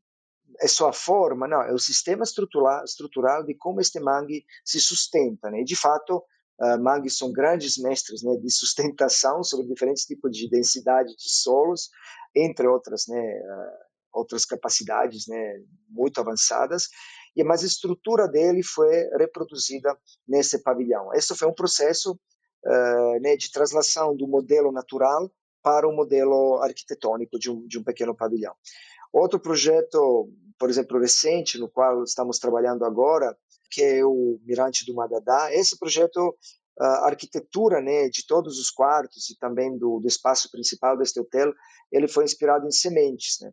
é 0.60 0.66
só 0.66 0.88
a 0.88 0.92
forma, 0.92 1.46
não, 1.46 1.62
é 1.62 1.72
o 1.72 1.78
sistema 1.78 2.24
estrutural, 2.24 2.84
estrutural 2.84 3.44
de 3.44 3.54
como 3.54 3.80
este 3.80 4.00
mangue 4.00 4.44
se 4.64 4.80
sustenta. 4.80 5.50
Né? 5.50 5.60
E, 5.60 5.64
de 5.64 5.76
fato, 5.76 6.22
uh, 6.60 6.82
mangues 6.82 7.16
são 7.16 7.32
grandes 7.32 7.78
mestres 7.78 8.22
né, 8.22 8.36
de 8.36 8.50
sustentação 8.50 9.42
sobre 9.44 9.66
diferentes 9.66 10.04
tipos 10.04 10.36
de 10.36 10.48
densidade 10.48 11.14
de 11.16 11.30
solos, 11.30 11.90
entre 12.34 12.66
outras, 12.66 13.06
né, 13.08 13.20
uh, 13.20 13.90
outras 14.12 14.44
capacidades 14.44 15.26
né, 15.28 15.62
muito 15.88 16.20
avançadas, 16.20 16.88
e 17.36 17.44
mas 17.44 17.62
a 17.62 17.66
estrutura 17.66 18.26
dele 18.26 18.62
foi 18.62 19.08
reproduzida 19.16 19.96
nesse 20.26 20.62
pavilhão. 20.62 21.14
Esse 21.14 21.34
foi 21.36 21.46
um 21.46 21.54
processo 21.54 22.12
uh, 22.66 23.20
né, 23.20 23.36
de 23.36 23.50
translação 23.52 24.16
do 24.16 24.26
modelo 24.26 24.72
natural 24.72 25.30
para 25.62 25.88
o 25.88 25.92
modelo 25.92 26.60
arquitetônico 26.62 27.38
de 27.38 27.50
um, 27.50 27.66
de 27.66 27.78
um 27.78 27.84
pequeno 27.84 28.14
pavilhão. 28.14 28.54
Outro 29.12 29.40
projeto, 29.40 30.30
por 30.58 30.70
exemplo, 30.70 30.98
recente, 30.98 31.58
no 31.58 31.68
qual 31.68 32.04
estamos 32.04 32.38
trabalhando 32.38 32.84
agora, 32.84 33.36
que 33.70 33.82
é 33.82 34.04
o 34.04 34.38
Mirante 34.44 34.84
do 34.86 34.94
Madadá. 34.94 35.52
Esse 35.52 35.78
projeto 35.78 36.36
a 36.80 37.08
arquitetura 37.08 37.80
né, 37.82 38.08
de 38.08 38.26
todos 38.26 38.58
os 38.58 38.70
quartos 38.70 39.28
e 39.28 39.38
também 39.38 39.76
do, 39.76 40.00
do, 40.00 40.08
espaço 40.08 40.50
principal 40.50 40.96
deste 40.96 41.20
hotel, 41.20 41.52
ele 41.92 42.08
foi 42.08 42.24
inspirado 42.24 42.66
em 42.66 42.70
sementes. 42.70 43.38
Né? 43.40 43.50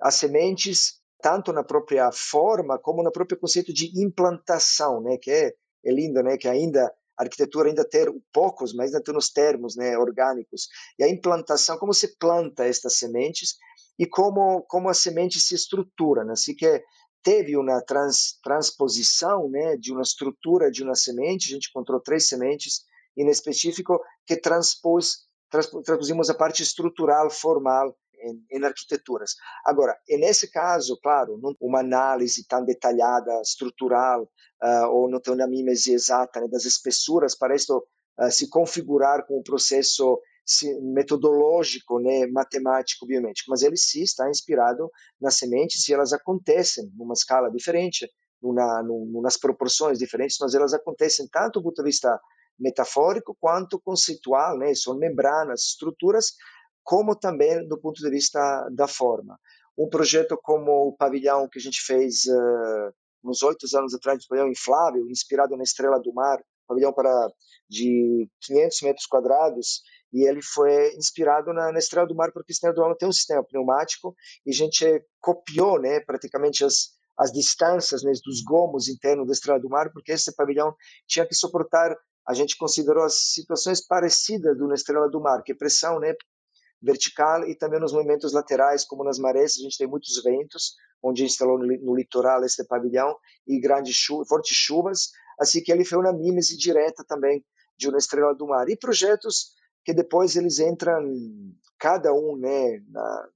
As 0.00 0.14
sementes 0.14 1.00
tanto 1.20 1.52
na 1.52 1.64
própria 1.64 2.10
forma 2.12 2.78
como 2.78 3.02
no 3.02 3.12
próprio 3.12 3.38
conceito 3.38 3.72
de 3.72 3.90
implantação, 4.00 5.02
né, 5.02 5.18
que 5.18 5.30
é, 5.30 5.52
é 5.84 5.92
lindo, 5.92 6.22
né, 6.22 6.38
que 6.38 6.48
ainda 6.48 6.90
arquitetura 7.22 7.68
ainda 7.68 7.88
ter 7.88 8.10
poucos, 8.32 8.74
mas 8.74 8.86
ainda 8.92 9.02
tem 9.02 9.16
os 9.16 9.30
termos, 9.30 9.76
né, 9.76 9.96
orgânicos. 9.98 10.68
E 10.98 11.04
a 11.04 11.08
implantação, 11.08 11.78
como 11.78 11.92
se 11.92 12.16
planta 12.16 12.64
estas 12.64 12.98
sementes 12.98 13.56
e 13.98 14.06
como 14.06 14.62
como 14.68 14.88
a 14.88 14.94
semente 14.94 15.38
se 15.40 15.54
estrutura, 15.54 16.24
né? 16.24 16.32
Assim 16.32 16.54
que 16.54 16.82
teve 17.22 17.56
uma 17.56 17.82
trans, 17.82 18.38
transposição, 18.42 19.48
né, 19.50 19.76
de 19.76 19.92
uma 19.92 20.02
estrutura 20.02 20.70
de 20.70 20.82
uma 20.82 20.94
semente, 20.94 21.50
a 21.50 21.54
gente 21.54 21.68
encontrou 21.68 22.00
três 22.00 22.26
sementes 22.28 22.82
em 23.16 23.28
específico 23.28 24.00
que 24.26 24.36
transpôs 24.36 25.28
trans, 25.50 25.68
transpusimos 25.84 26.30
a 26.30 26.34
parte 26.34 26.62
estrutural 26.62 27.28
formal 27.30 27.94
em, 28.22 28.44
em, 28.50 28.64
arquiteturas. 28.64 29.34
Agora, 29.64 29.96
nesse 30.08 30.50
caso, 30.50 30.98
claro, 31.02 31.38
não 31.38 31.54
uma 31.60 31.80
análise 31.80 32.46
tão 32.46 32.64
detalhada, 32.64 33.40
estrutural, 33.42 34.24
uh, 34.62 34.86
ou 34.90 35.10
não 35.10 35.20
tem 35.20 35.34
uma 35.34 35.46
mímese 35.46 35.92
exata 35.92 36.40
né, 36.40 36.48
das 36.48 36.64
espessuras 36.64 37.36
para 37.36 37.54
isto 37.54 37.86
uh, 38.18 38.30
se 38.30 38.48
configurar 38.48 39.26
com 39.26 39.38
um 39.38 39.42
processo 39.42 40.20
metodológico, 40.82 42.00
né, 42.00 42.26
matemático, 42.26 43.06
biomédico, 43.06 43.50
mas 43.50 43.62
ele 43.62 43.76
sim 43.76 44.02
está 44.02 44.28
inspirado 44.28 44.90
nas 45.20 45.36
sementes 45.36 45.88
e 45.88 45.92
elas 45.92 46.12
acontecem 46.12 46.90
numa 46.96 47.12
escala 47.14 47.50
diferente, 47.50 48.08
numa, 48.42 48.82
numa, 48.82 49.22
nas 49.22 49.36
proporções 49.36 49.98
diferentes, 49.98 50.38
mas 50.40 50.54
elas 50.54 50.74
acontecem 50.74 51.28
tanto 51.28 51.60
do 51.60 51.64
ponto 51.64 51.76
de 51.76 51.84
vista 51.84 52.18
metafórico 52.58 53.36
quanto 53.40 53.80
conceitual, 53.80 54.58
né, 54.58 54.74
são 54.74 54.96
membranas, 54.98 55.62
estruturas 55.62 56.32
como 56.82 57.16
também 57.16 57.66
do 57.66 57.78
ponto 57.78 58.02
de 58.02 58.10
vista 58.10 58.68
da 58.72 58.88
forma. 58.88 59.38
Um 59.78 59.88
projeto 59.88 60.38
como 60.42 60.88
o 60.88 60.96
pavilhão 60.96 61.48
que 61.48 61.58
a 61.58 61.62
gente 61.62 61.80
fez 61.80 62.24
uh, 62.26 62.92
uns 63.24 63.42
oito 63.42 63.66
anos 63.76 63.94
atrás, 63.94 64.24
o 64.24 64.28
pavilhão 64.28 64.50
inflável, 64.50 65.08
inspirado 65.08 65.56
na 65.56 65.62
Estrela 65.62 66.00
do 66.00 66.12
Mar, 66.12 66.38
pavilhão 66.66 66.92
para 66.92 67.10
de 67.68 68.28
500 68.42 68.82
metros 68.82 69.06
quadrados, 69.06 69.82
e 70.12 70.28
ele 70.28 70.42
foi 70.42 70.94
inspirado 70.96 71.52
na, 71.52 71.72
na 71.72 71.78
Estrela 71.78 72.06
do 72.06 72.14
Mar, 72.14 72.32
porque 72.32 72.52
a 72.52 72.54
Estrela 72.54 72.74
do 72.74 72.80
Mar 72.80 72.96
tem 72.96 73.08
um 73.08 73.12
sistema 73.12 73.44
pneumático, 73.44 74.14
e 74.46 74.50
a 74.50 74.54
gente 74.54 75.04
copiou 75.20 75.80
né, 75.80 76.00
praticamente 76.00 76.64
as, 76.64 76.90
as 77.18 77.32
distâncias 77.32 78.02
né, 78.02 78.12
dos 78.24 78.42
gomos 78.42 78.88
internos 78.88 79.26
da 79.26 79.32
Estrela 79.32 79.60
do 79.60 79.68
Mar, 79.68 79.90
porque 79.92 80.12
esse 80.12 80.34
pavilhão 80.34 80.74
tinha 81.06 81.26
que 81.26 81.34
suportar 81.34 81.96
a 82.28 82.34
gente 82.34 82.56
considerou 82.56 83.02
as 83.02 83.32
situações 83.32 83.84
parecidas 83.84 84.56
do 84.56 84.68
na 84.68 84.74
Estrela 84.74 85.08
do 85.08 85.20
Mar, 85.20 85.42
que 85.42 85.50
é 85.50 85.54
pressão 85.54 85.98
né, 85.98 86.14
vertical 86.82 87.44
e 87.44 87.54
também 87.54 87.80
nos 87.80 87.92
movimentos 87.92 88.32
laterais, 88.32 88.84
como 88.84 89.04
nas 89.04 89.18
marés, 89.18 89.56
a 89.58 89.62
gente 89.62 89.76
tem 89.76 89.86
muitos 89.86 90.22
ventos, 90.22 90.74
onde 91.02 91.24
instalou 91.24 91.58
no, 91.58 91.94
litoral 91.94 92.44
este 92.44 92.64
pavilhão, 92.64 93.16
e 93.46 93.60
grandes 93.60 93.94
chu 93.94 94.24
fortes 94.26 94.56
chuvas, 94.56 95.10
assim 95.38 95.62
que 95.62 95.72
ele 95.72 95.84
foi 95.84 95.98
uma 95.98 96.12
mímese 96.12 96.56
direta 96.56 97.04
também 97.06 97.44
de 97.76 97.88
uma 97.88 97.98
estrela 97.98 98.34
do 98.34 98.46
mar. 98.46 98.68
E 98.68 98.76
projetos 98.76 99.52
que 99.84 99.94
depois 99.94 100.36
eles 100.36 100.58
entram, 100.58 101.02
cada 101.78 102.12
um, 102.12 102.36
né, 102.36 102.82
na, 102.88 103.28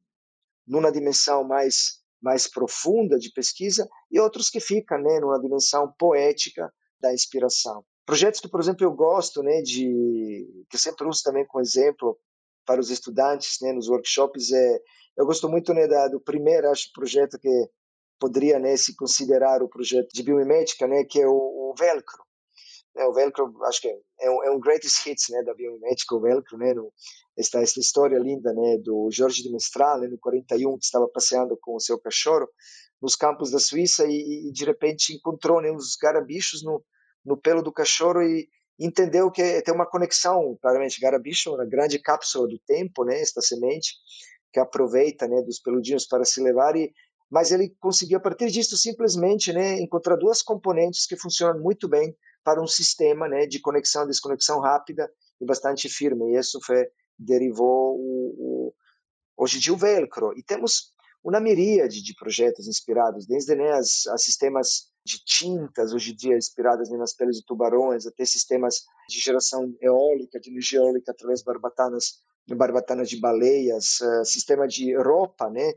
numa 0.67 0.93
dimensão 0.93 1.45
mais 1.45 2.03
mais 2.25 2.49
profunda 2.49 3.19
de 3.19 3.31
pesquisa, 3.31 3.87
e 4.11 4.19
outros 4.19 4.49
que 4.49 4.59
ficam, 4.59 4.99
né, 4.99 5.21
numa 5.21 5.39
dimensão 5.39 5.93
poética 5.99 6.73
da 6.99 7.13
inspiração. 7.13 7.85
Projetos 8.07 8.41
que, 8.41 8.49
por 8.49 8.61
exemplo, 8.61 8.83
eu 8.83 8.93
gosto, 8.93 9.43
né, 9.43 9.61
de 9.61 10.65
que 10.71 10.77
eu 10.77 10.81
sempre 10.81 11.07
uso 11.07 11.23
também 11.23 11.47
como 11.47 11.63
exemplo 11.63 12.19
para 12.65 12.81
os 12.81 12.91
estudantes 12.91 13.59
né, 13.61 13.73
nos 13.73 13.89
workshops. 13.89 14.53
É, 14.53 14.81
eu 15.17 15.27
gosto 15.27 15.49
muito 15.49 15.73
né, 15.73 15.87
da, 15.87 16.09
do 16.09 16.21
primeiro 16.21 16.71
acho, 16.71 16.93
projeto 16.93 17.39
que 17.39 17.69
poderia 18.19 18.59
né, 18.59 18.77
se 18.77 18.97
considerar 18.97 19.63
o 19.63 19.69
projeto 19.69 20.09
de 20.13 20.23
biomimética, 20.23 20.87
né, 20.87 21.05
que 21.05 21.21
é 21.21 21.27
o, 21.27 21.33
o 21.33 21.75
velcro. 21.79 22.23
né, 22.95 23.05
o 23.05 23.13
velcro 23.13 23.53
acho 23.65 23.81
que 23.83 23.89
é, 24.21 24.31
um, 24.31 24.45
é 24.45 24.51
um 24.51 24.61
greatest 24.61 25.07
hits 25.07 25.27
né 25.31 25.43
da 25.43 25.55
biomimética 25.55 26.15
o 26.15 26.21
velcro 26.21 26.57
né 26.57 26.73
no, 26.73 26.93
esta 27.37 27.61
esta 27.61 27.81
história 27.81 28.19
linda 28.19 28.53
né 28.53 28.79
do 28.79 29.09
Jorge 29.11 29.43
de 29.43 29.51
Mestral 29.51 30.01
né, 30.01 30.09
no 30.09 30.19
41 30.19 30.79
que 30.79 30.85
estava 30.85 31.09
passeando 31.09 31.59
com 31.61 31.75
o 31.75 31.81
seu 31.81 31.99
cachorro 31.99 32.49
nos 33.03 33.17
campos 33.17 33.51
da 33.51 33.59
Suíça 33.59 34.07
e, 34.07 34.49
e 34.49 34.53
de 34.53 34.65
repente 34.65 35.13
encontrou 35.13 35.61
né, 35.61 35.71
uns 35.71 35.97
garabichos 35.97 36.63
no 36.63 36.83
no 37.25 37.37
pelo 37.39 37.63
do 37.63 37.73
cachorro 37.73 38.23
e 38.23 38.49
entendeu 38.79 39.31
que 39.31 39.63
tem 39.63 39.75
uma 39.75 39.89
conexão 39.89 40.57
claramente 40.61 41.01
garabicho 41.01 41.55
uma 41.55 41.65
grande 41.65 41.99
cápsula 41.99 42.49
do 42.49 42.59
tempo 42.67 43.05
né 43.05 43.21
esta 43.21 43.41
semente 43.41 43.95
que 44.53 44.61
aproveita 44.61 45.29
né 45.29 45.43
dos 45.43 45.61
peludinhos 45.61 46.07
para 46.07 46.25
se 46.25 46.43
levar 46.43 46.77
e 46.77 46.93
mas 47.31 47.51
ele 47.51 47.75
conseguiu 47.81 48.19
a 48.19 48.21
partir 48.21 48.51
disso 48.51 48.77
simplesmente 48.77 49.53
né 49.53 49.81
encontrar 49.81 50.17
duas 50.17 50.43
componentes 50.43 51.07
que 51.07 51.17
funcionam 51.17 51.61
muito 51.61 51.89
bem 51.89 52.17
para 52.45 52.63
um 52.63 52.67
sistema 52.67 53.27
né, 53.27 53.47
de 53.47 53.59
conexão 53.59 54.05
e 54.05 54.09
desconexão 54.09 54.61
rápida 54.61 55.11
e 55.41 55.47
bastante 55.47 55.89
firme. 55.89 56.33
E 56.33 56.39
isso 56.39 56.61
foi, 56.63 56.87
derivou 57.19 57.97
o, 57.97 58.35
o, 58.39 58.75
hoje 59.37 59.57
em 59.57 59.61
dia 59.61 59.73
o 59.73 59.79
Velcro. 59.79 60.37
E 60.37 60.43
temos 60.43 60.93
uma 61.25 61.41
miríade 61.41 62.03
de 62.03 62.15
projetos 62.15 62.69
inspirados, 62.69 63.27
desde 63.27 63.57
né, 63.57 63.73
as, 63.73 64.07
as 64.09 64.23
sistemas 64.23 64.93
de 65.05 65.23
tintas, 65.25 65.93
hoje 65.93 66.13
em 66.13 66.17
dia 66.17 66.37
inspiradas 66.37 66.89
né, 66.89 66.97
nas 66.97 67.15
peles 67.15 67.37
de 67.37 67.45
tubarões, 67.45 68.07
até 68.07 68.25
sistemas 68.25 68.85
de 69.09 69.19
geração 69.21 69.75
eólica, 69.81 70.41
de 70.41 70.51
energia 70.51 70.81
eólica 70.81 71.13
através 71.13 71.41
de 71.41 71.45
barbatanas, 71.45 72.21
barbatanas 72.49 73.09
de 73.11 73.21
baleias, 73.21 74.01
uh, 74.01 74.25
sistema 74.25 74.67
de 74.67 74.97
roupa, 74.97 75.51
né, 75.51 75.75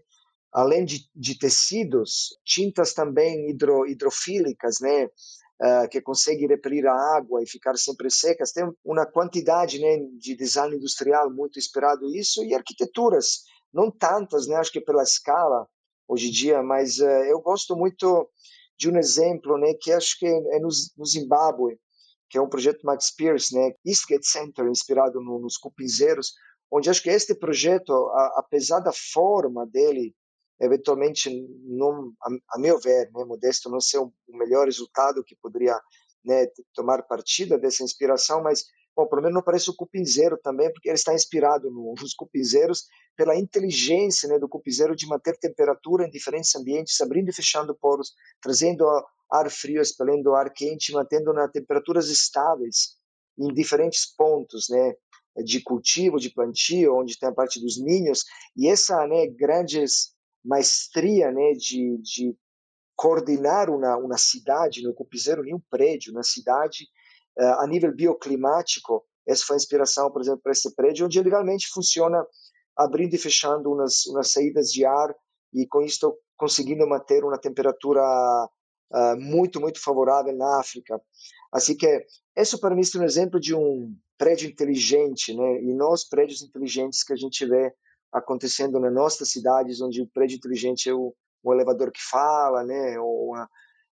além 0.53 0.85
de, 0.85 1.09
de 1.13 1.37
tecidos, 1.37 2.37
tintas 2.45 2.93
também 2.93 3.49
hidro, 3.49 3.85
hidrofílicas, 3.85 4.79
né, 4.79 5.05
uh, 5.05 5.89
que 5.91 6.01
consegue 6.01 6.47
repelir 6.47 6.87
a 6.87 7.17
água 7.17 7.43
e 7.43 7.47
ficar 7.47 7.75
sempre 7.75 8.09
secas. 8.09 8.53
Tem 8.53 8.63
uma 8.83 9.05
quantidade 9.05 9.77
né, 9.77 9.97
de 10.17 10.37
design 10.37 10.73
industrial 10.73 11.29
muito 11.29 11.59
inspirado 11.59 12.15
isso 12.15 12.45
e 12.45 12.55
arquiteturas, 12.55 13.43
não 13.73 13.91
tantas, 13.91 14.47
né, 14.47 14.55
acho 14.55 14.71
que 14.71 14.79
pela 14.79 15.03
escala 15.03 15.67
hoje 16.07 16.29
em 16.29 16.31
dia, 16.31 16.63
mas 16.63 16.99
uh, 16.99 17.05
eu 17.05 17.41
gosto 17.41 17.75
muito 17.75 18.29
de 18.77 18.89
um 18.89 18.97
exemplo, 18.97 19.57
né, 19.57 19.73
que 19.73 19.91
acho 19.91 20.19
que 20.19 20.25
é 20.25 20.59
no, 20.59 20.69
no 20.97 21.05
Zimbábue, 21.05 21.79
que 22.29 22.37
é 22.37 22.41
um 22.41 22.49
projeto 22.49 22.85
Max 22.85 23.11
Pierce, 23.11 23.55
né, 23.55 23.73
Eastgate 23.85 24.27
Center, 24.27 24.65
inspirado 24.67 25.19
no, 25.21 25.39
nos 25.39 25.57
cupinzeiros, 25.57 26.33
onde 26.71 26.89
acho 26.89 27.01
que 27.01 27.09
este 27.09 27.33
projeto, 27.33 27.93
a, 27.93 28.39
apesar 28.39 28.79
da 28.79 28.91
forma 28.93 29.65
dele 29.65 30.13
eventualmente, 30.59 31.29
não, 31.63 32.11
a, 32.21 32.55
a, 32.55 32.59
meu 32.59 32.79
ver, 32.79 33.09
né, 33.13 33.23
Modesto 33.23 33.69
não 33.69 33.79
ser 33.79 33.99
o, 33.99 34.11
o 34.27 34.37
melhor 34.37 34.65
resultado 34.65 35.23
que 35.23 35.35
poderia 35.35 35.79
né, 36.25 36.47
tomar 36.73 37.03
partida 37.03 37.57
dessa 37.57 37.83
inspiração, 37.83 38.41
mas, 38.41 38.65
bom, 38.97 39.05
pelo 39.07 39.21
menos 39.21 39.36
não 39.36 39.43
parece 39.43 39.69
o 39.69 39.75
cupinzeiro 39.75 40.39
também, 40.41 40.73
porque 40.73 40.89
ele 40.89 40.95
está 40.95 41.13
inspirado 41.13 41.69
no, 41.69 41.93
nos 42.01 42.15
cupinzeiros 42.15 42.88
pela 43.15 43.38
inteligência 43.38 44.27
né, 44.27 44.39
do 44.39 44.49
cupinzeiro 44.49 44.95
de 44.95 45.05
manter 45.05 45.38
temperatura 45.38 46.07
em 46.07 46.10
diferentes 46.10 46.55
ambientes, 46.55 46.99
abrindo 46.99 47.29
e 47.29 47.33
fechando 47.33 47.75
poros, 47.75 48.13
trazendo 48.41 48.86
ar 49.31 49.51
frio, 49.51 49.83
expelindo 49.83 50.33
ar 50.33 50.51
quente, 50.51 50.91
mantendo 50.91 51.31
na 51.31 51.47
temperaturas 51.47 52.10
estáveis 52.10 52.97
em 53.38 53.53
diferentes 53.53 54.03
pontos, 54.03 54.67
né, 54.67 54.95
de 55.45 55.62
cultivo, 55.62 56.19
de 56.19 56.31
plantio, 56.31 56.95
onde 56.95 57.19
tem 57.19 57.29
a 57.29 57.33
parte 57.33 57.62
dos 57.62 57.79
ninhos, 57.79 58.23
e 58.55 58.67
essa, 58.67 59.05
né, 59.05 59.27
grandes 59.27 60.12
maestria 60.43 61.31
né, 61.31 61.51
de, 61.53 61.99
de 61.99 62.36
coordenar 62.95 63.69
uma, 63.69 63.95
uma 63.97 64.17
cidade, 64.17 64.81
não 64.81 64.95
fizeram 65.12 65.43
nenhum 65.43 65.62
prédio 65.69 66.12
na 66.12 66.23
cidade, 66.23 66.88
a 67.43 67.67
nível 67.67 67.93
bioclimático, 67.93 69.04
essa 69.28 69.43
foi 69.45 69.56
a 69.56 69.58
inspiração, 69.58 70.12
por 70.12 70.21
exemplo, 70.21 70.41
para 70.41 70.52
esse 70.52 70.73
prédio, 70.73 71.06
onde 71.06 71.21
legalmente 71.21 71.67
funciona 71.67 72.26
abrindo 72.76 73.13
e 73.13 73.17
fechando 73.17 73.71
umas, 73.71 74.06
umas 74.08 74.32
saídas 74.32 74.71
de 74.71 74.86
ar 74.86 75.13
e 75.54 75.67
com 75.67 75.82
isso 75.82 76.17
conseguindo 76.38 76.88
manter 76.88 77.23
uma 77.23 77.38
temperatura 77.38 78.02
uh, 78.02 79.17
muito, 79.19 79.60
muito 79.60 79.82
favorável 79.82 80.36
na 80.36 80.60
África. 80.60 81.02
Assim 81.52 81.76
que, 81.76 82.06
isso 82.38 82.60
para 82.60 82.76
mim 82.76 82.84
é 82.95 83.00
um 83.00 83.04
exemplo 83.04 83.39
de 83.39 83.56
um 83.56 83.93
prédio 84.17 84.50
inteligente, 84.50 85.36
né? 85.36 85.62
E 85.62 85.73
nós 85.73 86.08
prédios 86.08 86.41
inteligentes 86.41 87.04
que 87.04 87.13
a 87.13 87.15
gente 87.15 87.45
vê 87.45 87.73
acontecendo 88.12 88.80
nas 88.80 88.93
nossas 88.93 89.32
cidades, 89.32 89.82
onde 89.82 90.02
o 90.02 90.08
prédio 90.08 90.38
inteligente 90.38 90.89
é 90.89 90.93
o, 90.93 91.13
o 91.43 91.54
elevador 91.54 91.91
que 91.91 92.02
fala, 92.02 92.63
né? 92.63 93.00
Ou 93.00 93.36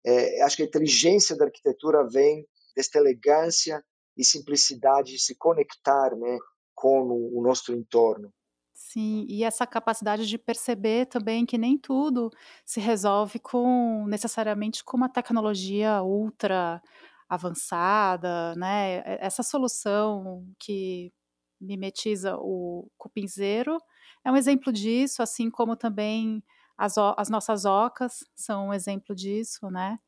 é, 0.05 0.41
acho 0.43 0.57
que 0.57 0.63
a 0.63 0.65
inteligência 0.65 1.35
da 1.35 1.45
arquitetura 1.45 2.05
vem 2.07 2.45
desta 2.75 2.99
elegância 2.99 3.83
e 4.17 4.23
simplicidade 4.23 5.13
de 5.13 5.19
se 5.19 5.35
conectar, 5.35 6.15
né, 6.15 6.37
com 6.75 7.01
o, 7.01 7.41
nosso 7.41 7.73
entorno. 7.73 8.31
Sim, 8.73 9.25
e 9.29 9.43
essa 9.43 9.65
capacidade 9.65 10.27
de 10.27 10.37
perceber 10.37 11.05
também 11.05 11.45
que 11.45 11.57
nem 11.57 11.77
tudo 11.77 12.29
se 12.65 12.79
resolve 12.79 13.39
com 13.39 14.05
necessariamente 14.07 14.83
com 14.83 14.97
uma 14.97 15.09
tecnologia 15.09 16.01
ultra 16.03 16.81
avançada, 17.29 18.53
né? 18.55 19.01
Essa 19.19 19.41
solução 19.41 20.45
que 20.59 21.11
mimetiza 21.61 22.35
o 22.37 22.87
cupinzeiro 22.97 23.77
é 24.25 24.31
um 24.31 24.35
exemplo 24.35 24.71
disso, 24.71 25.21
assim 25.21 25.49
como 25.49 25.75
também 25.75 26.43
as, 26.77 26.97
as, 26.97 27.29
nossas 27.29 27.65
ocas 27.65 28.23
são 28.35 28.69
um 28.69 28.73
exemplo 28.73 29.15
disso, 29.15 29.69
né? 29.69 29.99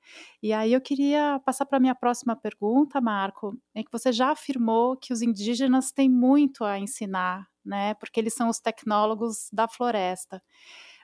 E 0.41 0.51
aí 0.51 0.73
eu 0.73 0.81
queria 0.81 1.39
passar 1.45 1.65
para 1.65 1.77
a 1.77 1.79
minha 1.79 1.95
próxima 1.95 2.35
pergunta, 2.35 2.99
Marco, 2.99 3.55
em 3.73 3.83
que 3.83 3.91
você 3.91 4.11
já 4.11 4.31
afirmou 4.31 4.97
que 4.97 5.13
os 5.13 5.21
indígenas 5.21 5.91
têm 5.91 6.09
muito 6.09 6.63
a 6.63 6.79
ensinar, 6.79 7.47
né? 7.63 7.93
Porque 7.95 8.19
eles 8.19 8.33
são 8.33 8.49
os 8.49 8.59
tecnólogos 8.59 9.49
da 9.53 9.67
floresta. 9.67 10.41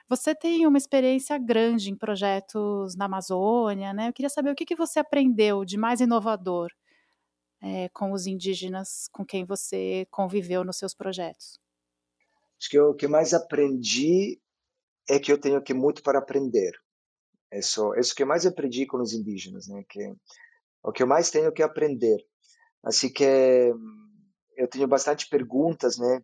Você 0.08 0.34
tem 0.34 0.66
uma 0.66 0.76
experiência 0.76 1.38
grande 1.38 1.90
em 1.90 1.96
projetos 1.96 2.96
na 2.96 3.06
Amazônia, 3.06 3.92
né? 3.94 4.08
Eu 4.08 4.12
queria 4.12 4.28
saber 4.28 4.50
o 4.50 4.54
que, 4.54 4.66
que 4.66 4.76
você 4.76 4.98
aprendeu 4.98 5.64
de 5.64 5.78
mais 5.78 6.00
inovador 6.00 6.70
é, 7.62 7.88
com 7.90 8.12
os 8.12 8.26
indígenas 8.26 9.08
com 9.12 9.24
quem 9.24 9.44
você 9.44 10.06
conviveu 10.10 10.64
nos 10.64 10.76
seus 10.76 10.92
projetos. 10.92 11.58
Acho 12.60 12.70
que 12.70 12.78
o 12.78 12.94
que 12.94 13.08
mais 13.08 13.32
aprendi 13.32 14.40
é 15.08 15.18
que 15.18 15.32
eu 15.32 15.40
tenho 15.40 15.62
que 15.62 15.74
muito 15.74 16.02
para 16.02 16.18
aprender. 16.18 16.72
Isso, 17.52 17.94
isso 17.96 18.14
que 18.14 18.24
mais 18.24 18.46
aprendi 18.46 18.86
com 18.86 18.98
os 18.98 19.12
indígenas, 19.12 19.68
né? 19.68 19.84
Que 19.88 20.14
o 20.82 20.90
que 20.90 21.02
eu 21.02 21.06
mais 21.06 21.30
tenho 21.30 21.52
que 21.52 21.62
aprender. 21.62 22.18
Assim 22.82 23.12
que 23.12 23.24
eu 24.56 24.68
tenho 24.68 24.88
bastante 24.88 25.28
perguntas, 25.28 25.98
né? 25.98 26.22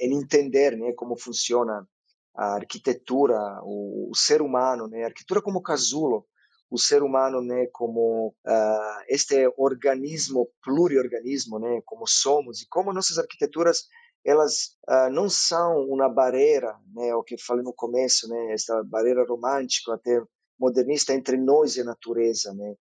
Em 0.00 0.14
entender, 0.14 0.76
né? 0.76 0.92
Como 0.94 1.18
funciona 1.18 1.86
a 2.34 2.54
arquitetura, 2.54 3.36
o, 3.62 4.10
o 4.10 4.16
ser 4.16 4.40
humano, 4.40 4.88
né? 4.88 5.02
A 5.02 5.06
arquitetura 5.06 5.42
como 5.42 5.62
casulo, 5.62 6.26
o 6.70 6.78
ser 6.78 7.02
humano, 7.02 7.42
né? 7.42 7.66
Como 7.72 8.34
uh, 8.46 9.02
este 9.08 9.52
organismo, 9.56 10.50
pluriorganismo, 10.62 11.58
né? 11.58 11.80
Como 11.84 12.06
somos 12.06 12.62
e 12.62 12.68
como 12.68 12.92
nossas 12.92 13.18
arquiteturas 13.18 13.86
elas 14.24 14.76
uh, 14.88 15.10
não 15.10 15.28
são 15.28 15.86
uma 15.86 16.08
barreira, 16.08 16.76
né, 16.94 17.14
o 17.14 17.22
que 17.22 17.36
falei 17.38 17.62
no 17.62 17.72
começo, 17.72 18.28
né, 18.28 18.52
essa 18.52 18.82
barreira 18.84 19.24
romântica 19.26 19.94
até 19.94 20.20
modernista 20.58 21.14
entre 21.14 21.36
nós 21.36 21.76
e 21.76 21.80
a 21.80 21.84
natureza, 21.84 22.52
né. 22.54 22.74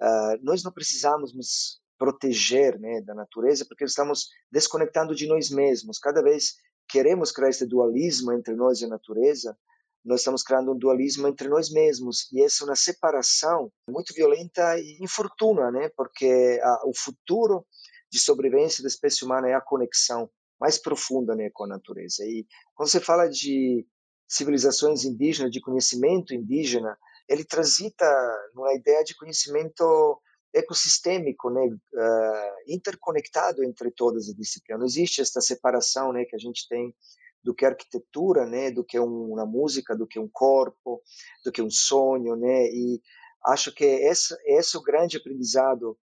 Uh, 0.00 0.38
nós 0.42 0.62
não 0.62 0.72
precisamos 0.72 1.34
nos 1.34 1.80
proteger, 1.98 2.78
né, 2.80 3.02
da 3.02 3.14
natureza, 3.14 3.66
porque 3.66 3.84
estamos 3.84 4.28
desconectando 4.50 5.14
de 5.14 5.26
nós 5.26 5.50
mesmos. 5.50 5.98
Cada 5.98 6.22
vez 6.22 6.54
queremos 6.88 7.30
criar 7.30 7.50
esse 7.50 7.66
dualismo 7.66 8.32
entre 8.32 8.54
nós 8.54 8.80
e 8.80 8.86
a 8.86 8.88
natureza, 8.88 9.56
nós 10.04 10.20
estamos 10.20 10.42
criando 10.42 10.72
um 10.72 10.78
dualismo 10.78 11.28
entre 11.28 11.48
nós 11.48 11.70
mesmos 11.70 12.26
e 12.32 12.42
essa 12.42 12.64
é 12.64 12.66
uma 12.66 12.76
separação 12.76 13.70
muito 13.88 14.14
violenta 14.14 14.78
e 14.78 14.96
infortuna, 15.00 15.70
né? 15.70 15.90
Porque 15.94 16.58
a, 16.62 16.88
o 16.88 16.92
futuro 16.96 17.66
de 18.10 18.18
sobrevivência 18.18 18.82
da 18.82 18.88
espécie 18.88 19.24
humana 19.24 19.48
é 19.48 19.54
a 19.54 19.60
conexão 19.60 20.30
mais 20.60 20.78
profunda 20.78 21.34
né, 21.34 21.50
com 21.52 21.64
a 21.64 21.68
natureza. 21.68 22.24
E 22.24 22.46
quando 22.74 22.90
você 22.90 23.00
fala 23.00 23.28
de 23.28 23.86
civilizações 24.28 25.04
indígenas, 25.04 25.50
de 25.50 25.60
conhecimento 25.60 26.34
indígena, 26.34 26.96
ele 27.28 27.44
transita 27.44 28.06
numa 28.54 28.74
ideia 28.74 29.02
de 29.02 29.16
conhecimento 29.16 30.20
ecossistêmico, 30.52 31.48
né, 31.48 31.62
uh, 31.64 32.72
interconectado 32.72 33.62
entre 33.64 33.90
todas 33.90 34.28
as 34.28 34.34
disciplinas. 34.34 34.80
Não 34.80 34.86
existe 34.86 35.20
esta 35.20 35.40
separação, 35.40 36.12
né, 36.12 36.24
que 36.24 36.34
a 36.34 36.38
gente 36.38 36.66
tem 36.68 36.94
do 37.42 37.54
que 37.54 37.64
é 37.64 37.68
arquitetura, 37.68 38.46
né, 38.46 38.70
do 38.70 38.84
que 38.84 38.96
é 38.96 39.00
uma 39.00 39.46
música, 39.46 39.96
do 39.96 40.06
que 40.06 40.18
é 40.18 40.20
um 40.20 40.28
corpo, 40.30 41.00
do 41.44 41.52
que 41.52 41.60
é 41.60 41.64
um 41.64 41.70
sonho, 41.70 42.36
né, 42.36 42.66
e 42.66 43.00
acho 43.46 43.72
que 43.72 43.84
esse, 43.84 44.36
esse 44.44 44.76
é 44.76 44.78
o 44.78 44.82
grande 44.82 45.16
aprendizado 45.16 45.96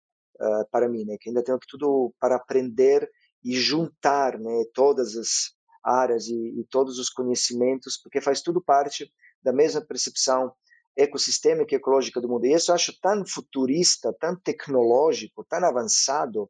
uh, 0.41 0.71
para 0.71 0.89
mim, 0.89 1.05
né, 1.05 1.17
que 1.19 1.31
ainda 1.31 1.43
tenho 1.43 1.59
que 1.59 1.67
tudo 1.67 2.15
para 2.21 2.37
aprender 2.37 3.11
e 3.45 3.55
juntar 3.55 4.39
né, 4.39 4.65
todas 4.73 5.17
as 5.17 5.53
áreas 5.85 6.27
e, 6.27 6.61
e, 6.61 6.65
todos 6.71 6.99
os 6.99 7.11
conhecimentos, 7.11 7.99
porque 8.03 8.21
faz 8.21 8.41
tudo 8.41 8.63
parte 8.63 9.13
da 9.43 9.53
mesma 9.53 9.83
percepção 9.83 10.53
ecossistêmica 10.97 11.75
e 11.75 11.77
ecológica 11.77 12.21
do 12.21 12.29
mundo. 12.29 12.47
E 12.47 12.55
isso 12.55 12.71
eu 12.71 12.75
acho 12.75 12.99
tão 13.01 13.27
futurista, 13.27 14.15
tão 14.19 14.35
tecnológico, 14.35 15.45
tão 15.45 15.63
avançado, 15.65 16.49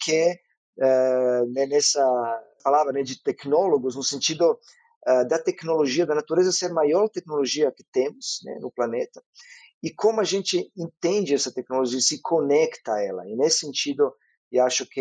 que 0.00 0.38
uh, 0.78 1.52
nessa 1.52 2.02
palavra 2.64 2.92
né, 2.92 3.02
de 3.02 3.22
tecnólogos, 3.22 3.94
no 3.94 4.02
sentido 4.02 4.58
uh, 5.06 5.28
da 5.28 5.38
tecnologia, 5.38 6.06
da 6.06 6.14
natureza 6.14 6.50
ser 6.50 6.70
a 6.70 6.74
maior 6.74 7.08
tecnologia 7.08 7.72
que 7.72 7.84
temos 7.92 8.40
né, 8.44 8.58
no 8.60 8.70
planeta, 8.70 9.22
e 9.82 9.90
como 9.92 10.20
a 10.20 10.24
gente 10.24 10.70
entende 10.76 11.34
essa 11.34 11.52
tecnologia, 11.52 12.00
se 12.00 12.22
conecta 12.22 12.94
a 12.94 13.02
ela. 13.02 13.28
E 13.28 13.34
nesse 13.34 13.58
sentido, 13.58 14.14
eu 14.52 14.64
acho 14.64 14.86
que 14.86 15.00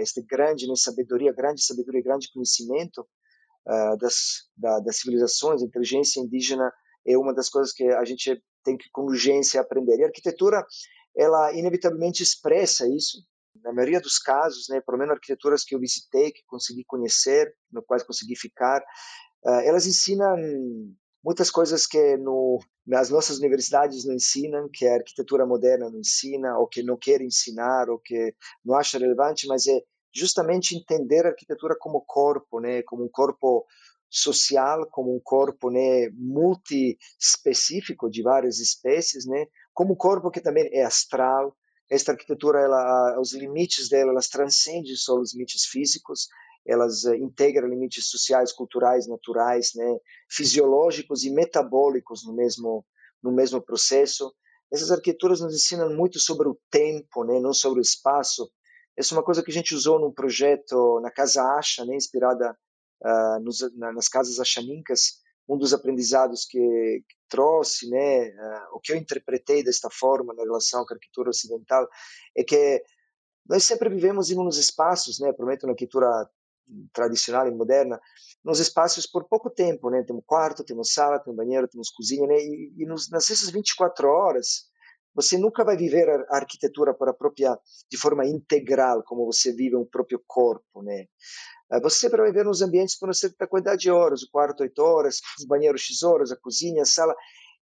este 0.00 0.22
grande 0.22 0.66
né, 0.66 0.74
sabedoria, 0.76 1.32
grande 1.32 1.64
sabedoria, 1.64 2.02
grande 2.02 2.30
conhecimento 2.32 3.00
uh, 3.66 3.96
das, 3.98 4.48
da, 4.56 4.80
das 4.80 4.98
civilizações, 4.98 5.62
inteligência 5.62 6.20
indígena 6.20 6.70
é 7.06 7.16
uma 7.16 7.34
das 7.34 7.48
coisas 7.48 7.72
que 7.72 7.84
a 7.84 8.04
gente 8.04 8.42
tem 8.62 8.76
que 8.76 8.88
com 8.90 9.02
urgência 9.02 9.60
aprender. 9.60 9.98
E 9.98 10.02
a 10.04 10.06
arquitetura, 10.06 10.64
ela 11.16 11.52
inevitavelmente 11.52 12.22
expressa 12.22 12.86
isso. 12.88 13.18
Na 13.62 13.72
maioria 13.72 14.00
dos 14.00 14.18
casos, 14.18 14.66
né, 14.68 14.80
pelo 14.80 14.98
menos 14.98 15.14
arquiteturas 15.14 15.64
que 15.64 15.74
eu 15.74 15.80
visitei, 15.80 16.30
que 16.30 16.42
consegui 16.46 16.84
conhecer, 16.84 17.54
no 17.70 17.82
quais 17.82 18.02
consegui 18.02 18.36
ficar, 18.36 18.80
uh, 19.44 19.60
elas 19.64 19.86
ensinam 19.86 20.36
muitas 21.24 21.50
coisas 21.50 21.86
que 21.86 22.16
no, 22.18 22.60
nas 22.86 23.08
nossas 23.08 23.38
universidades 23.38 24.04
não 24.04 24.14
ensinam, 24.14 24.68
que 24.70 24.86
a 24.86 24.94
arquitetura 24.94 25.46
moderna 25.46 25.88
não 25.88 25.98
ensina, 25.98 26.58
ou 26.58 26.66
que 26.66 26.82
não 26.82 26.98
quer 26.98 27.22
ensinar, 27.22 27.88
ou 27.88 27.98
que 27.98 28.34
não 28.62 28.74
acha 28.76 28.98
relevante, 28.98 29.46
mas 29.46 29.66
é 29.66 29.80
justamente 30.14 30.76
entender 30.76 31.24
a 31.24 31.30
arquitetura 31.30 31.74
como 31.78 32.04
corpo, 32.06 32.60
né, 32.60 32.82
como 32.82 33.04
um 33.04 33.08
corpo 33.08 33.64
social, 34.10 34.86
como 34.90 35.16
um 35.16 35.20
corpo 35.20 35.70
né, 35.70 36.10
multiespecífico 36.12 38.08
de 38.10 38.22
várias 38.22 38.60
espécies, 38.60 39.26
né, 39.26 39.46
como 39.72 39.94
um 39.94 39.96
corpo 39.96 40.30
que 40.30 40.42
também 40.42 40.68
é 40.72 40.84
astral. 40.84 41.56
Esta 41.90 42.12
arquitetura, 42.12 42.60
ela, 42.60 43.18
os 43.20 43.32
limites 43.32 43.88
dela, 43.88 44.12
elas 44.12 44.28
transcendem 44.28 44.94
só 44.94 45.18
os 45.18 45.34
limites 45.34 45.64
físicos, 45.64 46.28
elas 46.66 47.04
uh, 47.04 47.14
integram 47.14 47.68
limites 47.68 48.08
sociais, 48.08 48.52
culturais, 48.52 49.06
naturais, 49.06 49.72
né, 49.74 49.98
fisiológicos 50.28 51.24
e 51.24 51.30
metabólicos 51.30 52.24
no 52.24 52.34
mesmo 52.34 52.84
no 53.22 53.32
mesmo 53.32 53.60
processo. 53.62 54.34
Essas 54.70 54.90
arquiteturas 54.90 55.40
nos 55.40 55.54
ensinam 55.54 55.94
muito 55.94 56.18
sobre 56.18 56.46
o 56.46 56.58
tempo, 56.70 57.24
né, 57.24 57.40
não 57.40 57.54
sobre 57.54 57.80
o 57.80 57.82
espaço. 57.82 58.50
Essa 58.96 59.14
é 59.14 59.18
uma 59.18 59.24
coisa 59.24 59.42
que 59.42 59.50
a 59.50 59.54
gente 59.54 59.74
usou 59.74 59.98
num 59.98 60.12
projeto 60.12 61.00
na 61.00 61.10
Casa 61.10 61.42
Acha, 61.42 61.84
né, 61.84 61.96
inspirada 61.96 62.56
uh, 63.02 63.40
nos, 63.42 63.60
na, 63.76 63.92
nas 63.92 64.08
casas 64.08 64.38
achaninkas. 64.38 65.22
Um 65.48 65.58
dos 65.58 65.74
aprendizados 65.74 66.46
que, 66.46 66.58
que 66.58 67.16
trouxe, 67.28 67.88
né, 67.88 68.28
uh, 68.28 68.76
o 68.76 68.80
que 68.80 68.92
eu 68.92 68.96
interpretei 68.96 69.62
desta 69.62 69.88
forma 69.90 70.34
na 70.34 70.42
relação 70.42 70.84
com 70.84 70.92
a 70.92 70.96
arquitetura 70.96 71.30
ocidental, 71.30 71.88
é 72.36 72.44
que 72.44 72.82
nós 73.48 73.64
sempre 73.64 73.88
vivemos 73.88 74.30
em 74.30 74.38
uns 74.38 74.56
espaços, 74.56 75.18
né, 75.18 75.32
prometo 75.32 75.66
na 75.66 75.72
arquitetura 75.72 76.28
tradicional 76.92 77.46
e 77.48 77.50
moderna, 77.50 78.00
nos 78.44 78.60
espaços 78.60 79.06
por 79.06 79.24
pouco 79.28 79.50
tempo, 79.50 79.90
né? 79.90 80.02
Temos 80.06 80.22
quarto, 80.26 80.64
temos 80.64 80.92
sala, 80.92 81.18
temos 81.18 81.36
banheiro, 81.36 81.68
temos 81.68 81.90
cozinha, 81.90 82.26
né? 82.26 82.36
E, 82.36 82.74
e 82.76 82.86
nos, 82.86 83.10
nessas 83.10 83.50
24 83.50 84.08
horas, 84.08 84.66
você 85.14 85.38
nunca 85.38 85.64
vai 85.64 85.76
viver 85.76 86.08
a 86.10 86.36
arquitetura 86.36 86.92
por 86.92 87.08
a 87.08 87.14
própria, 87.14 87.56
de 87.90 87.96
forma 87.96 88.26
integral, 88.26 89.02
como 89.04 89.24
você 89.24 89.52
vive 89.52 89.76
o 89.76 89.86
próprio 89.86 90.22
corpo, 90.26 90.82
né? 90.82 91.06
Ah, 91.70 91.80
você 91.80 92.00
sempre 92.00 92.18
vai 92.18 92.30
viver 92.30 92.44
nos 92.44 92.60
ambientes 92.60 92.98
por 92.98 93.08
uma 93.08 93.14
certa 93.14 93.46
quantidade 93.46 93.82
de 93.82 93.90
horas, 93.90 94.22
o 94.22 94.30
quarto 94.30 94.62
8 94.62 94.78
horas, 94.82 95.20
o 95.42 95.46
banheiro 95.46 95.78
X 95.78 96.02
horas, 96.02 96.30
a 96.30 96.36
cozinha, 96.36 96.82
a 96.82 96.86
sala, 96.86 97.14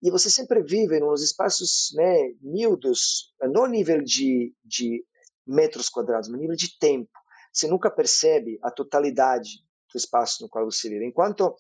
e 0.01 0.09
você 0.09 0.29
sempre 0.29 0.63
vive 0.63 0.99
nos 0.99 1.21
espaços, 1.21 1.89
né, 1.93 2.31
miúdos, 2.41 3.33
não 3.51 3.67
nível 3.67 4.01
de, 4.01 4.53
de 4.63 5.03
metros 5.45 5.89
quadrados, 5.89 6.29
mas 6.29 6.39
nível 6.39 6.55
de 6.55 6.77
tempo 6.79 7.18
você 7.51 7.67
nunca 7.67 7.89
percebe 7.89 8.59
a 8.61 8.71
totalidade 8.71 9.63
do 9.91 9.97
espaço 9.97 10.43
no 10.43 10.49
qual 10.49 10.65
você 10.65 10.89
vive. 10.89 11.05
Enquanto 11.05 11.55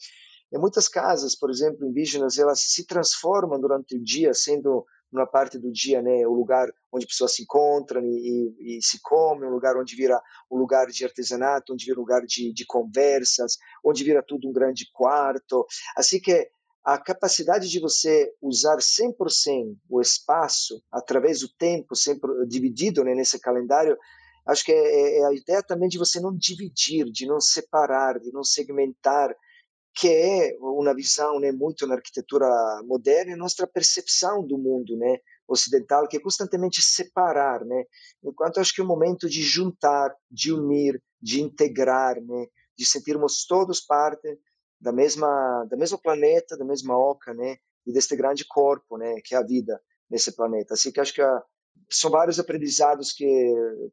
em 0.51 0.57
muitas 0.57 0.87
casas, 0.87 1.35
por 1.35 1.49
exemplo, 1.49 1.85
indígenas, 1.85 2.37
elas 2.37 2.59
se 2.59 2.85
transformam 2.85 3.59
durante 3.59 3.95
o 3.95 4.03
dia, 4.03 4.33
sendo 4.33 4.85
uma 5.11 5.25
parte 5.25 5.57
do 5.57 5.71
dia, 5.71 6.01
né, 6.01 6.25
o 6.27 6.33
lugar 6.33 6.67
onde 6.91 7.07
pessoas 7.07 7.33
se 7.35 7.43
encontram 7.43 8.01
e, 8.03 8.53
e, 8.59 8.77
e, 8.77 8.81
se 8.81 8.99
comem, 9.01 9.49
um 9.49 9.53
lugar 9.53 9.75
onde 9.75 9.95
vira 9.95 10.19
um 10.51 10.57
lugar 10.57 10.87
de 10.87 11.03
artesanato, 11.03 11.73
onde 11.73 11.85
vira 11.85 11.97
um 11.97 12.01
lugar 12.03 12.21
de, 12.25 12.53
de 12.53 12.65
conversas, 12.65 13.57
onde 13.83 14.03
vira 14.03 14.23
tudo 14.23 14.47
um 14.47 14.53
grande 14.53 14.87
quarto. 14.93 15.65
Assim 15.95 16.19
que 16.19 16.49
a 16.83 16.97
capacidade 16.97 17.69
de 17.69 17.79
você 17.79 18.31
usar 18.41 18.77
100% 18.77 19.75
o 19.89 20.01
espaço 20.01 20.81
através 20.91 21.41
do 21.41 21.49
tempo, 21.49 21.95
sempre 21.95 22.29
dividido 22.47 23.03
né, 23.03 23.13
nesse 23.13 23.39
calendário, 23.39 23.97
Acho 24.49 24.65
que 24.65 24.71
é, 24.71 24.75
é, 24.75 25.19
é, 25.19 25.25
a 25.27 25.33
ideia 25.33 25.61
também 25.61 25.87
de 25.87 25.99
você 25.99 26.19
não 26.19 26.35
dividir, 26.35 27.05
de 27.11 27.27
não 27.27 27.39
separar, 27.39 28.19
de 28.19 28.31
não 28.33 28.43
segmentar, 28.43 29.35
que 29.93 30.07
é 30.07 30.57
uma 30.59 30.95
visão 30.95 31.39
né, 31.39 31.51
muito 31.51 31.85
na 31.85 31.95
arquitetura 31.95 32.47
moderna, 32.83 33.37
nossa 33.37 33.67
percepção 33.67 34.43
do 34.43 34.57
mundo 34.57 34.97
né, 34.97 35.17
ocidental, 35.47 36.07
que 36.07 36.17
é 36.17 36.19
constantemente 36.19 36.81
separar. 36.81 37.63
Né? 37.63 37.83
Enquanto 38.23 38.59
acho 38.59 38.73
que 38.73 38.81
é 38.81 38.83
o 38.83 38.87
momento 38.87 39.29
de 39.29 39.43
juntar, 39.43 40.15
de 40.31 40.51
unir, 40.51 40.99
de 41.21 41.41
integrar, 41.41 42.19
né, 42.19 42.47
de 42.75 42.85
sentirmos 42.87 43.45
todos 43.45 43.81
parte 43.81 44.39
da 44.81 44.91
mesma, 44.91 45.63
da 45.69 45.77
mesma 45.77 45.99
planeta, 45.99 46.57
da 46.57 46.65
mesma 46.65 46.97
oca, 46.97 47.35
né, 47.35 47.57
e 47.85 47.93
deste 47.93 48.15
grande 48.15 48.45
corpo, 48.45 48.97
né, 48.97 49.21
que 49.23 49.35
é 49.35 49.37
a 49.37 49.45
vida 49.45 49.79
nesse 50.09 50.35
planeta. 50.35 50.73
Assim 50.73 50.91
que 50.91 50.99
acho 50.99 51.13
que 51.13 51.21
a, 51.21 51.43
são 51.89 52.09
vários 52.09 52.39
aprendizados 52.39 53.11
que 53.11 53.25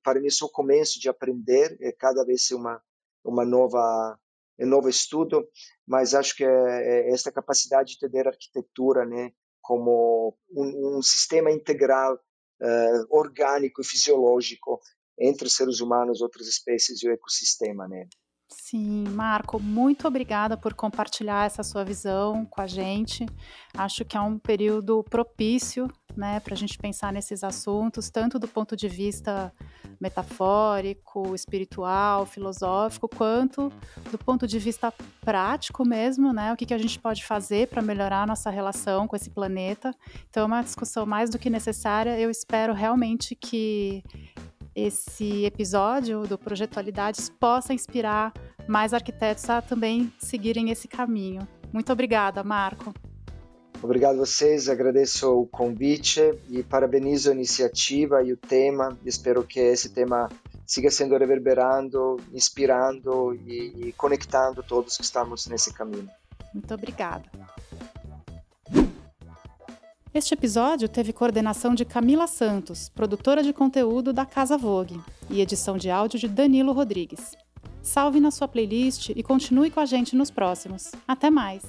para 0.02 0.20
mim 0.20 0.30
são 0.30 0.48
o 0.48 0.52
começo 0.52 0.98
de 1.00 1.08
aprender 1.08 1.76
é 1.80 1.92
cada 1.92 2.24
vez 2.24 2.50
uma 2.50 2.82
uma 3.24 3.44
nova 3.44 4.18
um 4.58 4.66
novo 4.66 4.88
estudo 4.88 5.46
mas 5.86 6.14
acho 6.14 6.36
que 6.36 6.44
é, 6.44 6.48
é 6.48 7.10
esta 7.10 7.30
capacidade 7.30 7.98
de 7.98 8.08
ter 8.08 8.26
arquitetura 8.26 9.04
né 9.04 9.32
como 9.60 10.36
um, 10.50 10.98
um 10.98 11.02
sistema 11.02 11.50
integral 11.50 12.14
uh, 12.14 13.06
orgânico 13.10 13.80
e 13.80 13.84
fisiológico 13.84 14.80
entre 15.18 15.50
seres 15.50 15.80
humanos 15.80 16.20
outras 16.20 16.46
espécies 16.46 17.02
e 17.02 17.08
o 17.08 17.12
ecossistema 17.12 17.86
né 17.88 18.08
Sim, 18.48 19.04
Marco, 19.08 19.60
muito 19.60 20.06
obrigada 20.06 20.56
por 20.56 20.72
compartilhar 20.72 21.46
essa 21.46 21.64
sua 21.64 21.84
visão 21.84 22.46
com 22.46 22.60
a 22.60 22.66
gente. 22.66 23.26
Acho 23.76 24.04
que 24.04 24.16
é 24.16 24.20
um 24.20 24.38
período 24.38 25.02
propício 25.02 25.90
né, 26.16 26.38
para 26.38 26.54
a 26.54 26.56
gente 26.56 26.78
pensar 26.78 27.12
nesses 27.12 27.42
assuntos, 27.42 28.08
tanto 28.08 28.38
do 28.38 28.46
ponto 28.46 28.76
de 28.76 28.88
vista 28.88 29.52
metafórico, 30.00 31.34
espiritual, 31.34 32.24
filosófico, 32.24 33.08
quanto 33.08 33.72
do 34.10 34.18
ponto 34.18 34.46
de 34.46 34.58
vista 34.58 34.92
prático 35.20 35.84
mesmo, 35.84 36.32
né? 36.32 36.52
O 36.52 36.56
que, 36.56 36.66
que 36.66 36.74
a 36.74 36.78
gente 36.78 36.98
pode 37.00 37.24
fazer 37.24 37.68
para 37.68 37.82
melhorar 37.82 38.22
a 38.22 38.26
nossa 38.26 38.48
relação 38.48 39.08
com 39.08 39.16
esse 39.16 39.30
planeta. 39.30 39.92
Então, 40.30 40.44
é 40.44 40.46
uma 40.46 40.62
discussão 40.62 41.04
mais 41.04 41.30
do 41.30 41.38
que 41.38 41.50
necessária. 41.50 42.18
Eu 42.18 42.30
espero 42.30 42.72
realmente 42.72 43.34
que 43.34 44.04
esse 44.76 45.46
episódio 45.46 46.26
do 46.26 46.36
Projetualidades 46.36 47.30
possa 47.30 47.72
inspirar 47.72 48.34
mais 48.68 48.92
arquitetos 48.92 49.48
a 49.48 49.62
também 49.62 50.12
seguirem 50.18 50.70
esse 50.70 50.86
caminho. 50.86 51.48
Muito 51.72 51.90
obrigada, 51.90 52.44
Marco. 52.44 52.92
Obrigado 53.82 54.16
a 54.16 54.18
vocês, 54.18 54.68
agradeço 54.68 55.30
o 55.30 55.46
convite 55.46 56.20
e 56.50 56.62
parabenizo 56.62 57.30
a 57.30 57.34
iniciativa 57.34 58.22
e 58.22 58.32
o 58.32 58.36
tema. 58.36 58.96
Espero 59.04 59.42
que 59.42 59.60
esse 59.60 59.90
tema 59.90 60.28
siga 60.66 60.90
sendo 60.90 61.16
reverberando, 61.16 62.16
inspirando 62.32 63.34
e, 63.46 63.88
e 63.88 63.92
conectando 63.92 64.62
todos 64.62 64.96
que 64.96 65.04
estamos 65.04 65.46
nesse 65.46 65.72
caminho. 65.72 66.08
Muito 66.52 66.72
obrigada. 66.74 67.24
Este 70.16 70.32
episódio 70.32 70.88
teve 70.88 71.12
coordenação 71.12 71.74
de 71.74 71.84
Camila 71.84 72.26
Santos, 72.26 72.88
produtora 72.88 73.42
de 73.42 73.52
conteúdo 73.52 74.14
da 74.14 74.24
Casa 74.24 74.56
Vogue, 74.56 74.98
e 75.28 75.42
edição 75.42 75.76
de 75.76 75.90
áudio 75.90 76.18
de 76.18 76.26
Danilo 76.26 76.72
Rodrigues. 76.72 77.36
Salve 77.82 78.18
na 78.18 78.30
sua 78.30 78.48
playlist 78.48 79.10
e 79.10 79.22
continue 79.22 79.70
com 79.70 79.78
a 79.78 79.84
gente 79.84 80.16
nos 80.16 80.30
próximos. 80.30 80.90
Até 81.06 81.28
mais! 81.28 81.64